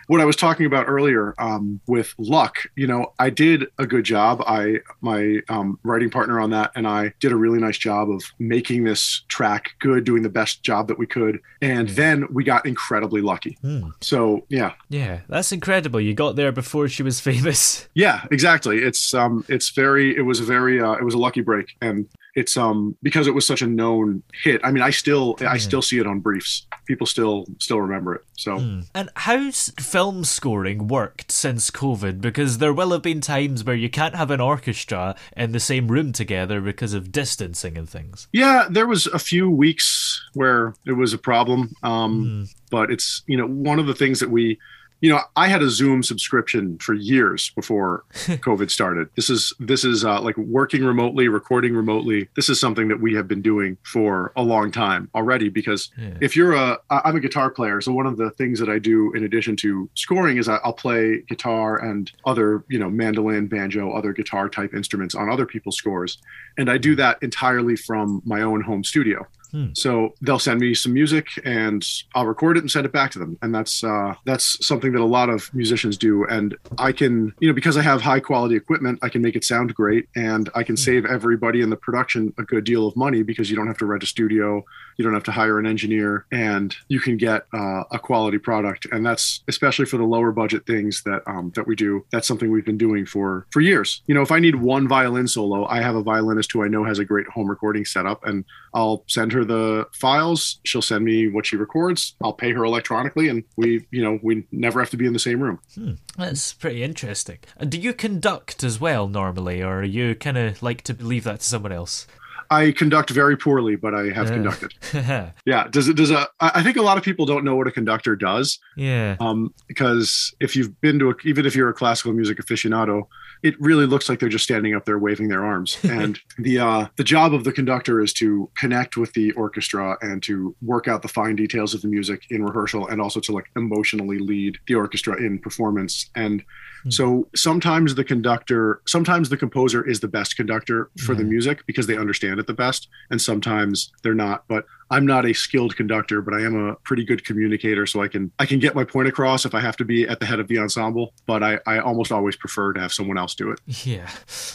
what 0.09 0.21
I 0.21 0.25
was 0.27 0.37
talking 0.37 0.67
about 0.67 0.87
earlier 0.89 1.35
um, 1.39 1.81
with 1.87 2.15
Luck. 2.19 2.59
You 2.77 2.87
know, 2.87 3.13
I 3.19 3.31
did 3.31 3.67
a 3.79 3.87
good 3.87 4.05
job. 4.05 4.43
I 4.47 4.81
my 5.01 5.39
um, 5.49 5.79
writing 5.83 6.11
partner 6.11 6.39
on 6.41 6.51
that 6.51 6.73
and 6.75 6.87
I 6.87 7.13
did 7.21 7.33
a 7.33 7.37
really 7.37 7.59
nice 7.59 7.79
job 7.79 8.11
of 8.11 8.23
making 8.39 8.85
this 8.85 9.23
track 9.29 9.71
good, 9.79 10.05
doing 10.05 10.23
the 10.23 10.29
best 10.29 10.63
job 10.63 10.89
that 10.89 10.99
we 10.99 11.07
could, 11.07 11.41
and 11.63 11.89
then 11.91 12.27
we 12.33 12.45
got 12.45 12.67
incredibly 12.67 13.21
lucky. 13.23 13.57
So 14.01 14.45
yeah, 14.49 14.73
Yeah, 14.89 15.21
that's 15.29 15.53
incredible. 15.53 16.01
You 16.01 16.13
got 16.15 16.37
there 16.37 16.53
before 16.53 16.89
she 16.89 17.03
was 17.03 17.21
famous. 17.31 17.89
yeah, 17.95 18.27
exactly. 18.31 18.79
It's 18.83 19.15
um, 19.15 19.45
it's 19.49 19.71
very. 19.71 20.17
It 20.17 20.23
was 20.23 20.41
a 20.41 20.45
very. 20.45 20.81
Uh, 20.81 20.93
it 20.93 21.05
was 21.05 21.15
a 21.15 21.19
lucky 21.19 21.41
break, 21.41 21.77
and 21.81 22.09
it's 22.37 22.57
um 22.57 22.95
because 23.03 23.27
it 23.27 23.35
was 23.35 23.47
such 23.47 23.63
a 23.63 23.67
known 23.67 24.23
hit. 24.45 24.61
I 24.63 24.71
mean, 24.71 24.83
I 24.83 24.91
still 24.91 25.37
I 25.41 25.57
still 25.57 25.83
see 25.83 25.99
it 25.99 26.07
on 26.07 26.21
briefs. 26.21 26.67
People 26.87 27.07
still 27.07 27.47
still 27.59 27.81
remember 27.81 28.15
it. 28.15 28.23
So 28.37 28.83
And 28.95 29.09
how's 29.17 29.71
film 29.81 30.23
scoring 30.25 30.87
worked 30.87 31.33
since 31.33 31.71
COVID? 31.71 32.21
Because 32.21 32.59
there 32.59 32.75
will 32.75 32.93
have 32.93 33.03
been 33.03 33.23
times 33.23 33.65
where 33.65 33.75
you 33.75 33.89
can't 33.89 34.15
have 34.15 34.31
an 34.31 34.41
orchestra 34.41 35.17
in 35.37 35.53
the 35.53 35.61
same 35.61 35.89
room 35.89 36.13
together 36.13 36.61
because 36.61 36.93
of 36.93 37.11
distancing 37.11 37.79
and 37.79 37.89
things. 37.89 38.29
yeah, 38.33 38.69
there 38.71 38.87
was 38.87 39.07
a 39.07 39.19
few 39.19 39.51
weeks 39.51 40.23
where 40.35 40.75
it 40.85 40.93
was 40.93 41.15
a 41.15 41.19
problem. 41.19 41.73
Um, 41.83 42.49
but 42.71 42.91
it's 42.91 43.23
you 43.27 43.39
know 43.39 43.47
one 43.47 43.79
of 43.79 43.87
the 43.87 43.95
things 43.95 44.21
that 44.21 44.31
we. 44.31 44.59
You 45.03 45.11
know, 45.11 45.21
I 45.37 45.49
had 45.49 45.63
a 45.63 45.69
Zoom 45.69 46.03
subscription 46.03 46.79
for 46.79 46.95
years 46.95 47.51
before 47.51 48.05
COVID 48.15 48.71
started. 48.71 49.09
This 49.15 49.29
is 49.29 49.53
this 49.61 49.85
is 49.85 50.05
uh, 50.07 50.21
like 50.23 50.37
working 50.39 50.83
remotely, 50.85 51.29
recording 51.29 51.75
remotely. 51.75 52.29
This 52.35 52.49
is 52.49 52.59
something 52.59 52.89
that 52.89 53.01
we 53.01 53.15
have 53.15 53.29
been 53.29 53.43
doing 53.43 53.77
for 53.83 54.33
a 54.37 54.43
long 54.43 54.71
time 54.73 55.11
already. 55.15 55.51
Because 55.51 55.91
if 56.23 56.35
you're 56.35 56.55
a, 56.55 56.79
I'm 56.91 57.15
a 57.17 57.21
guitar 57.21 57.51
player, 57.51 57.81
so 57.83 57.93
one 57.93 58.07
of 58.07 58.17
the 58.17 58.31
things 58.31 58.59
that 58.59 58.71
I 58.71 58.79
do 58.79 59.13
in 59.15 59.25
addition 59.25 59.55
to 59.57 59.89
scoring 59.95 60.39
is 60.39 60.49
I- 60.49 60.61
I'll 60.65 60.73
play 60.73 61.21
guitar 61.29 61.77
and 61.77 62.11
other, 62.25 62.65
you 62.69 62.79
know, 62.79 62.89
mandolin, 62.89 63.49
banjo, 63.49 63.91
other 63.93 64.13
guitar 64.15 64.49
type 64.49 64.73
instruments 64.75 65.15
on 65.15 65.29
other 65.29 65.45
people's 65.45 65.77
scores, 65.77 66.19
and 66.57 66.71
I 66.71 66.79
do 66.79 66.97
that 66.97 67.19
entirely 67.23 67.77
from 67.77 68.23
my 68.25 68.41
own 68.41 68.63
home 68.63 68.83
studio. 68.83 69.27
So 69.75 70.15
they'll 70.21 70.39
send 70.39 70.61
me 70.61 70.75
some 70.75 70.93
music 70.93 71.29
and 71.45 71.87
I'll 72.15 72.27
record 72.27 72.57
it 72.57 72.61
and 72.61 72.71
send 72.71 72.87
it 72.87 72.93
back 72.93 73.11
to 73.13 73.19
them. 73.19 73.39
And 73.43 73.55
that's 73.55 73.83
uh, 73.83 74.15
that's 74.25 74.65
something 74.67 74.93
that 74.93 75.01
a 75.01 75.05
lot 75.05 75.31
of 75.31 75.53
musicians 75.55 75.97
do. 75.97 76.25
And 76.27 76.57
I 76.79 76.93
can, 76.93 77.33
you 77.41 77.49
know, 77.49 77.55
because 77.55 77.77
I 77.77 77.83
have 77.83 78.03
high 78.03 78.21
quality 78.21 78.57
equipment, 78.57 78.99
I 79.03 79.09
can 79.09 79.23
make 79.23 79.37
it 79.37 79.45
sound 79.45 79.75
great 79.75 80.09
and 80.15 80.51
I 80.55 80.63
can 80.63 80.77
save 80.77 81.05
everybody 81.07 81.61
in 81.61 81.71
the 81.71 81.77
production 81.77 82.33
a 82.39 82.43
good 82.43 82.65
deal 82.65 82.87
of 82.87 82.97
money 82.97 83.23
because 83.23 83.51
you 83.51 83.57
don't 83.57 83.67
have 83.67 83.79
to 83.79 83.87
rent 83.87 84.03
a 84.03 84.07
studio, 84.07 84.65
you 84.97 85.05
don't 85.05 85.15
have 85.15 85.25
to 85.25 85.33
hire 85.33 85.59
an 85.59 85.67
engineer, 85.67 86.27
and 86.33 86.75
you 86.89 87.01
can 87.01 87.17
get 87.17 87.47
uh, 87.53 87.85
a 87.91 87.99
quality 87.99 88.39
product. 88.39 88.87
And 88.93 89.05
that's 89.05 89.43
especially 89.49 89.87
for 89.87 89.97
the 89.97 90.05
lower 90.05 90.33
budget 90.33 90.67
things 90.67 91.03
that 91.03 91.23
um, 91.27 91.53
that 91.55 91.67
we 91.67 91.77
do. 91.77 92.05
That's 92.11 92.27
something 92.27 92.51
we've 92.51 92.65
been 92.65 92.79
doing 92.79 93.07
for 93.07 93.47
for 93.51 93.61
years. 93.61 94.03
You 94.07 94.15
know, 94.15 94.23
if 94.23 94.33
I 94.33 94.39
need 94.39 94.57
one 94.57 94.89
violin 94.89 95.29
solo, 95.29 95.67
I 95.67 95.81
have 95.81 95.97
a 95.97 96.03
violinist 96.03 96.53
who 96.53 96.63
I 96.63 96.69
know 96.69 96.85
has 96.85 96.99
a 96.99 97.05
great 97.05 97.27
home 97.29 97.49
recording 97.49 97.85
setup, 97.85 98.25
and 98.27 98.45
I'll 98.77 99.05
send 99.07 99.33
her 99.33 99.43
the 99.43 99.87
files. 99.93 100.61
She'll 100.65 100.83
send 100.83 101.03
me 101.03 101.29
what 101.29 101.47
she 101.47 101.57
records. 101.57 102.15
I'll 102.23 102.35
pay 102.35 102.53
her 102.53 102.63
electronically, 102.63 103.29
and 103.29 103.43
we, 103.57 103.87
you 103.91 104.05
know, 104.05 104.19
we 104.23 104.47
never 104.53 104.81
have 104.81 104.91
to 104.91 104.99
be 104.99 105.07
in 105.07 105.15
the 105.15 105.19
same 105.19 105.41
room. 105.41 105.61
Hmm. 105.75 105.93
That's 106.19 106.53
pretty 106.53 106.83
interesting. 106.83 107.39
And 107.57 107.71
do 107.71 107.81
you 107.81 107.95
conduct 107.95 108.63
as 108.63 108.79
well 108.79 109.09
normally, 109.09 109.63
or 109.63 109.81
are 109.81 109.83
you 109.83 110.15
kind 110.15 110.37
of 110.37 110.63
like 110.63 110.83
to 110.83 110.93
leave 110.93 111.25
that 111.25 111.41
to 111.41 111.47
someone 111.47 111.73
else? 111.73 112.07
I 112.51 112.73
conduct 112.73 113.11
very 113.11 113.37
poorly, 113.37 113.77
but 113.77 113.95
I 113.95 114.09
have 114.11 114.29
Yeah. 114.29 114.35
conducted. 114.35 114.75
yeah. 114.95 115.31
Yeah. 115.47 115.69
Does 115.71 115.89
it? 115.89 115.97
Does 115.97 116.11
a, 116.11 116.29
I 116.41 116.63
think 116.63 116.77
a 116.77 116.83
lot 116.83 116.99
of 116.99 117.05
people 117.05 117.27
don't 117.27 117.45
know 117.45 117.57
what 117.57 117.67
a 117.67 117.71
conductor 117.73 118.17
does. 118.17 118.59
Yeah. 118.77 119.17
um, 119.21 119.53
because 119.69 120.35
if 120.41 120.55
you've 120.57 120.79
been 120.81 120.99
to 120.99 121.11
a, 121.11 121.15
even 121.25 121.47
if 121.47 121.55
you're 121.57 121.69
a 121.69 121.75
classical 121.75 122.13
music 122.13 122.39
aficionado 122.39 123.03
it 123.43 123.55
really 123.61 123.85
looks 123.85 124.09
like 124.09 124.19
they're 124.19 124.31
just 124.31 124.45
standing 124.45 124.75
up 124.75 124.87
there 124.87 124.99
waving 124.99 125.29
their 125.29 125.45
arms 125.45 125.77
and 125.85 126.19
the 126.39 126.59
uh, 126.59 126.87
the 126.97 127.05
job 127.05 127.35
of 127.35 127.45
the 127.45 127.53
conductor 127.53 128.01
is 128.03 128.13
to 128.15 128.51
connect 128.57 128.97
with 128.97 129.13
the 129.13 129.31
orchestra 129.33 129.97
and 130.01 130.23
to 130.23 130.57
work 130.63 130.89
out 130.89 131.03
the 131.03 131.09
fine 131.09 131.37
details 131.37 131.75
of 131.75 131.83
the 131.83 131.89
music 131.89 132.23
in 132.31 132.43
rehearsal 132.43 132.87
and 132.89 133.01
also 133.01 133.21
to 133.21 133.33
like 133.33 133.45
emotionally 133.55 134.19
lead 134.19 134.57
the 134.67 134.75
orchestra 134.75 135.17
in 135.19 135.39
performance 135.39 136.11
and 136.15 136.43
Hmm. 136.87 136.91
so 136.91 137.29
sometimes 137.35 137.97
the 137.97 138.05
conductor 138.05 138.81
sometimes 138.87 139.29
the 139.29 139.37
composer 139.37 139.87
is 139.87 139.99
the 139.99 140.09
best 140.09 140.37
conductor 140.37 140.89
for 141.05 141.17
the 141.17 141.25
music 141.25 141.67
because 141.67 141.89
they 141.89 141.97
understand 141.97 142.39
it 142.39 142.47
the 142.47 142.55
best 142.55 142.89
and 143.11 143.21
sometimes 143.21 143.91
they're 144.05 144.15
not 144.15 144.45
but 144.47 144.67
i'm 144.91 145.07
not 145.07 145.27
a 145.27 145.33
skilled 145.33 145.77
conductor 145.77 146.21
but 146.23 146.35
i 146.35 146.41
am 146.41 146.69
a 146.69 146.75
pretty 146.77 147.05
good 147.05 147.25
communicator 147.25 147.87
so 147.87 148.03
i 148.03 148.09
can 148.09 148.31
i 148.39 148.47
can 148.47 148.59
get 148.59 148.75
my 148.75 148.85
point 148.85 149.09
across 149.09 149.45
if 149.45 149.55
i 149.55 149.61
have 149.61 149.77
to 149.77 149.85
be 149.85 150.07
at 150.09 150.21
the 150.21 150.27
head 150.27 150.41
of 150.41 150.49
the 150.49 150.59
ensemble 150.59 151.13
but 151.27 151.43
i, 151.43 151.59
I 151.67 151.79
almost 151.79 152.13
always 152.13 152.37
prefer 152.37 152.73
to 152.73 152.81
have 152.81 152.93
someone 152.93 153.19
else 153.19 153.35
do 153.35 153.51
it 153.51 153.61
Yeah. 153.67 154.09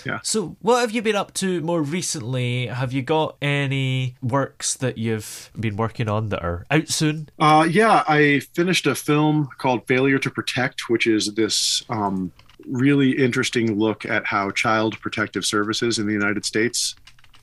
Yeah. 0.06 0.20
So, 0.24 0.56
what 0.62 0.82
have 0.82 0.92
you 0.92 1.02
been 1.02 1.16
up 1.16 1.34
to 1.36 1.62
more 1.62 1.82
recently? 1.82 2.68
Have 2.68 2.92
you 2.94 3.02
got 3.02 3.38
any 3.42 4.16
works 4.22 4.76
that 4.76 4.98
you've 4.98 5.52
been 5.60 5.76
working 5.76 6.10
on 6.10 6.30
that 6.30 6.44
are 6.44 6.66
out 6.72 6.88
soon? 6.90 7.30
Uh, 7.40 7.68
yeah, 7.70 8.04
I 8.08 8.40
finished 8.54 8.88
a 8.88 8.96
film 8.96 9.50
called 9.58 9.86
Failure 9.88 10.18
to 10.20 10.30
Protect, 10.30 10.90
which 10.90 11.08
is 11.08 11.34
this 11.36 11.84
um, 11.90 12.32
really 12.68 13.12
interesting 13.12 13.78
look 13.78 14.06
at 14.06 14.26
how 14.26 14.52
child 14.52 15.00
protective 15.02 15.46
services 15.46 16.00
in 16.00 16.08
the 16.08 16.14
United 16.14 16.46
States 16.46 16.96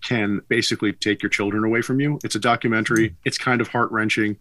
can 0.02 0.40
basically 0.48 0.92
take 0.92 1.22
your 1.22 1.30
children 1.30 1.64
away 1.64 1.82
from 1.82 2.00
you. 2.00 2.18
It's 2.24 2.34
a 2.34 2.40
documentary, 2.40 3.14
it's 3.24 3.38
kind 3.38 3.60
of 3.60 3.68
heart 3.68 3.90
wrenching. 3.90 4.36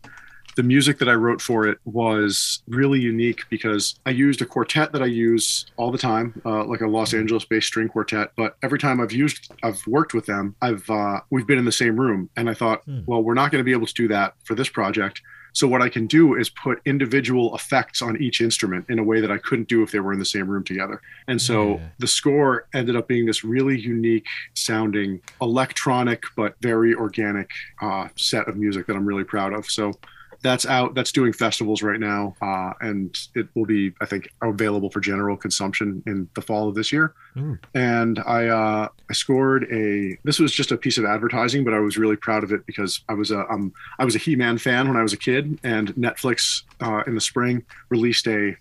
the 0.58 0.64
music 0.64 0.98
that 0.98 1.08
I 1.08 1.14
wrote 1.14 1.40
for 1.40 1.68
it 1.68 1.78
was 1.86 2.64
really 2.68 3.00
unique 3.00 3.44
because 3.50 4.00
I 4.08 4.10
used 4.10 4.42
a 4.42 4.46
quartet 4.46 4.92
that 4.92 5.04
I 5.04 5.06
use 5.06 5.68
all 5.78 5.92
the 5.92 6.00
time, 6.00 6.42
uh, 6.46 6.66
like 6.66 6.82
a 6.82 6.88
Los 6.88 7.14
Angeles-based 7.14 7.68
string 7.68 7.88
quartet. 7.88 8.32
But 8.36 8.58
every 8.64 8.80
time 8.80 9.00
I've 9.00 9.12
used, 9.12 9.52
I've 9.62 9.86
worked 9.86 10.16
with 10.16 10.26
them, 10.26 10.56
I've 10.62 10.90
uh, 10.90 11.22
we've 11.30 11.46
been 11.46 11.60
in 11.60 11.66
the 11.66 11.72
same 11.72 11.98
room, 11.98 12.30
and 12.36 12.50
I 12.50 12.56
thought, 12.56 12.84
hmm. 12.86 13.02
well, 13.06 13.24
we're 13.24 13.36
not 13.36 13.52
going 13.52 13.60
to 13.60 13.64
be 13.64 13.72
able 13.72 13.86
to 13.86 13.94
do 13.94 14.08
that 14.10 14.34
for 14.44 14.56
this 14.56 14.68
project. 14.68 15.22
So 15.58 15.68
what 15.68 15.82
I 15.82 15.90
can 15.90 16.06
do 16.06 16.36
is 16.36 16.52
put 16.52 16.80
individual 16.86 17.56
effects 17.56 18.04
on 18.04 18.16
each 18.22 18.42
instrument 18.42 18.86
in 18.90 19.00
a 19.00 19.04
way 19.04 19.22
that 19.22 19.32
I 19.32 19.40
couldn't 19.40 19.68
do 19.68 19.82
if 19.82 19.92
they 19.92 20.00
were 20.00 20.14
in 20.14 20.20
the 20.20 20.26
same 20.26 20.48
room 20.48 20.64
together. 20.64 21.02
And 21.28 21.42
so 21.42 21.78
yeah. 21.78 21.88
the 21.98 22.06
score 22.06 22.68
ended 22.76 22.96
up 22.96 23.08
being 23.08 23.26
this 23.26 23.44
really 23.44 23.76
unique 23.76 24.28
sounding 24.54 25.20
electronic 25.42 26.26
but 26.36 26.54
very 26.62 26.94
organic 26.94 27.50
uh, 27.82 28.08
set 28.16 28.48
of 28.48 28.56
music 28.56 28.86
that 28.86 28.96
I'm 28.96 29.08
really 29.08 29.24
proud 29.24 29.52
of. 29.52 29.66
So 29.66 29.94
that's 30.42 30.66
out 30.66 30.94
that's 30.96 31.12
doing 31.12 31.34
festivals 31.34 31.82
right 31.82 32.00
now 32.00 32.36
uh, 32.42 32.74
and 32.82 33.28
it 33.36 33.48
will 33.56 33.66
be 33.66 33.94
i 34.02 34.06
think 34.06 34.30
available 34.42 34.90
for 34.90 35.00
general 35.00 35.36
consumption 35.36 36.02
in 36.06 36.28
the 36.36 36.42
fall 36.42 36.70
of 36.70 36.76
this 36.76 36.92
year 36.92 37.14
mm. 37.36 37.58
and 37.74 38.20
i 38.20 38.48
uh, 38.48 38.88
i 39.10 39.14
scored 39.14 39.64
a 39.72 40.18
this 40.24 40.40
was 40.40 40.52
just 40.52 40.72
a 40.72 40.78
piece 40.78 40.98
of 40.98 41.06
advertising 41.06 41.64
but 41.64 41.74
i 41.74 41.80
was 41.80 41.98
really 41.98 42.16
proud 42.16 42.44
of 42.44 42.52
it 42.52 42.66
because 42.66 43.02
i 43.10 43.14
was 43.14 43.32
a 43.32 43.40
um, 43.52 43.74
i 44.00 44.06
was 44.06 44.16
a 44.16 44.20
he-man 44.20 44.58
fan 44.58 44.88
when 44.88 44.98
i 44.98 45.02
was 45.02 45.14
a 45.14 45.18
kid 45.18 45.60
and 45.64 45.94
netflix 45.96 46.64
uh, 46.82 47.04
in 47.08 47.16
the 47.16 47.22
spring 47.22 47.64
released 47.90 48.28
a 48.28 48.56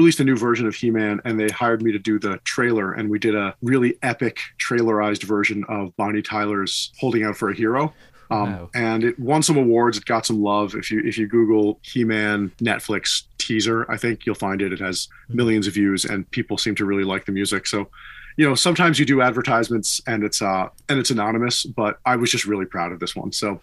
released 0.00 0.20
a 0.20 0.24
new 0.24 0.36
version 0.36 0.66
of 0.66 0.74
He-Man 0.74 1.20
and 1.26 1.38
they 1.38 1.48
hired 1.48 1.82
me 1.82 1.92
to 1.92 1.98
do 1.98 2.18
the 2.18 2.38
trailer 2.44 2.94
and 2.94 3.10
we 3.10 3.18
did 3.18 3.34
a 3.34 3.54
really 3.60 3.98
epic 4.02 4.38
trailerized 4.58 5.24
version 5.24 5.62
of 5.68 5.94
Bonnie 5.96 6.22
Tyler's 6.22 6.90
Holding 6.98 7.24
Out 7.24 7.36
for 7.36 7.50
a 7.50 7.54
Hero. 7.54 7.92
Um, 8.30 8.52
wow. 8.52 8.70
And 8.74 9.04
it 9.04 9.18
won 9.18 9.42
some 9.42 9.56
awards. 9.56 9.98
It 9.98 10.04
got 10.04 10.24
some 10.24 10.40
love. 10.42 10.74
If 10.74 10.90
you 10.90 11.02
if 11.04 11.18
you 11.18 11.26
Google 11.26 11.78
He-Man 11.82 12.52
Netflix 12.58 13.24
teaser, 13.38 13.90
I 13.90 13.96
think 13.96 14.24
you'll 14.24 14.34
find 14.34 14.62
it. 14.62 14.72
It 14.72 14.80
has 14.80 15.08
hmm. 15.28 15.36
millions 15.36 15.66
of 15.66 15.74
views, 15.74 16.04
and 16.04 16.30
people 16.30 16.58
seem 16.58 16.74
to 16.76 16.84
really 16.84 17.04
like 17.04 17.26
the 17.26 17.32
music. 17.32 17.66
So, 17.66 17.88
you 18.36 18.48
know, 18.48 18.54
sometimes 18.54 18.98
you 18.98 19.06
do 19.06 19.20
advertisements 19.20 20.00
and 20.06 20.22
it's 20.22 20.40
uh 20.40 20.68
and 20.88 20.98
it's 20.98 21.10
anonymous, 21.10 21.64
but 21.64 21.98
I 22.06 22.16
was 22.16 22.30
just 22.30 22.46
really 22.46 22.66
proud 22.66 22.92
of 22.92 23.00
this 23.00 23.16
one. 23.16 23.32
So 23.32 23.60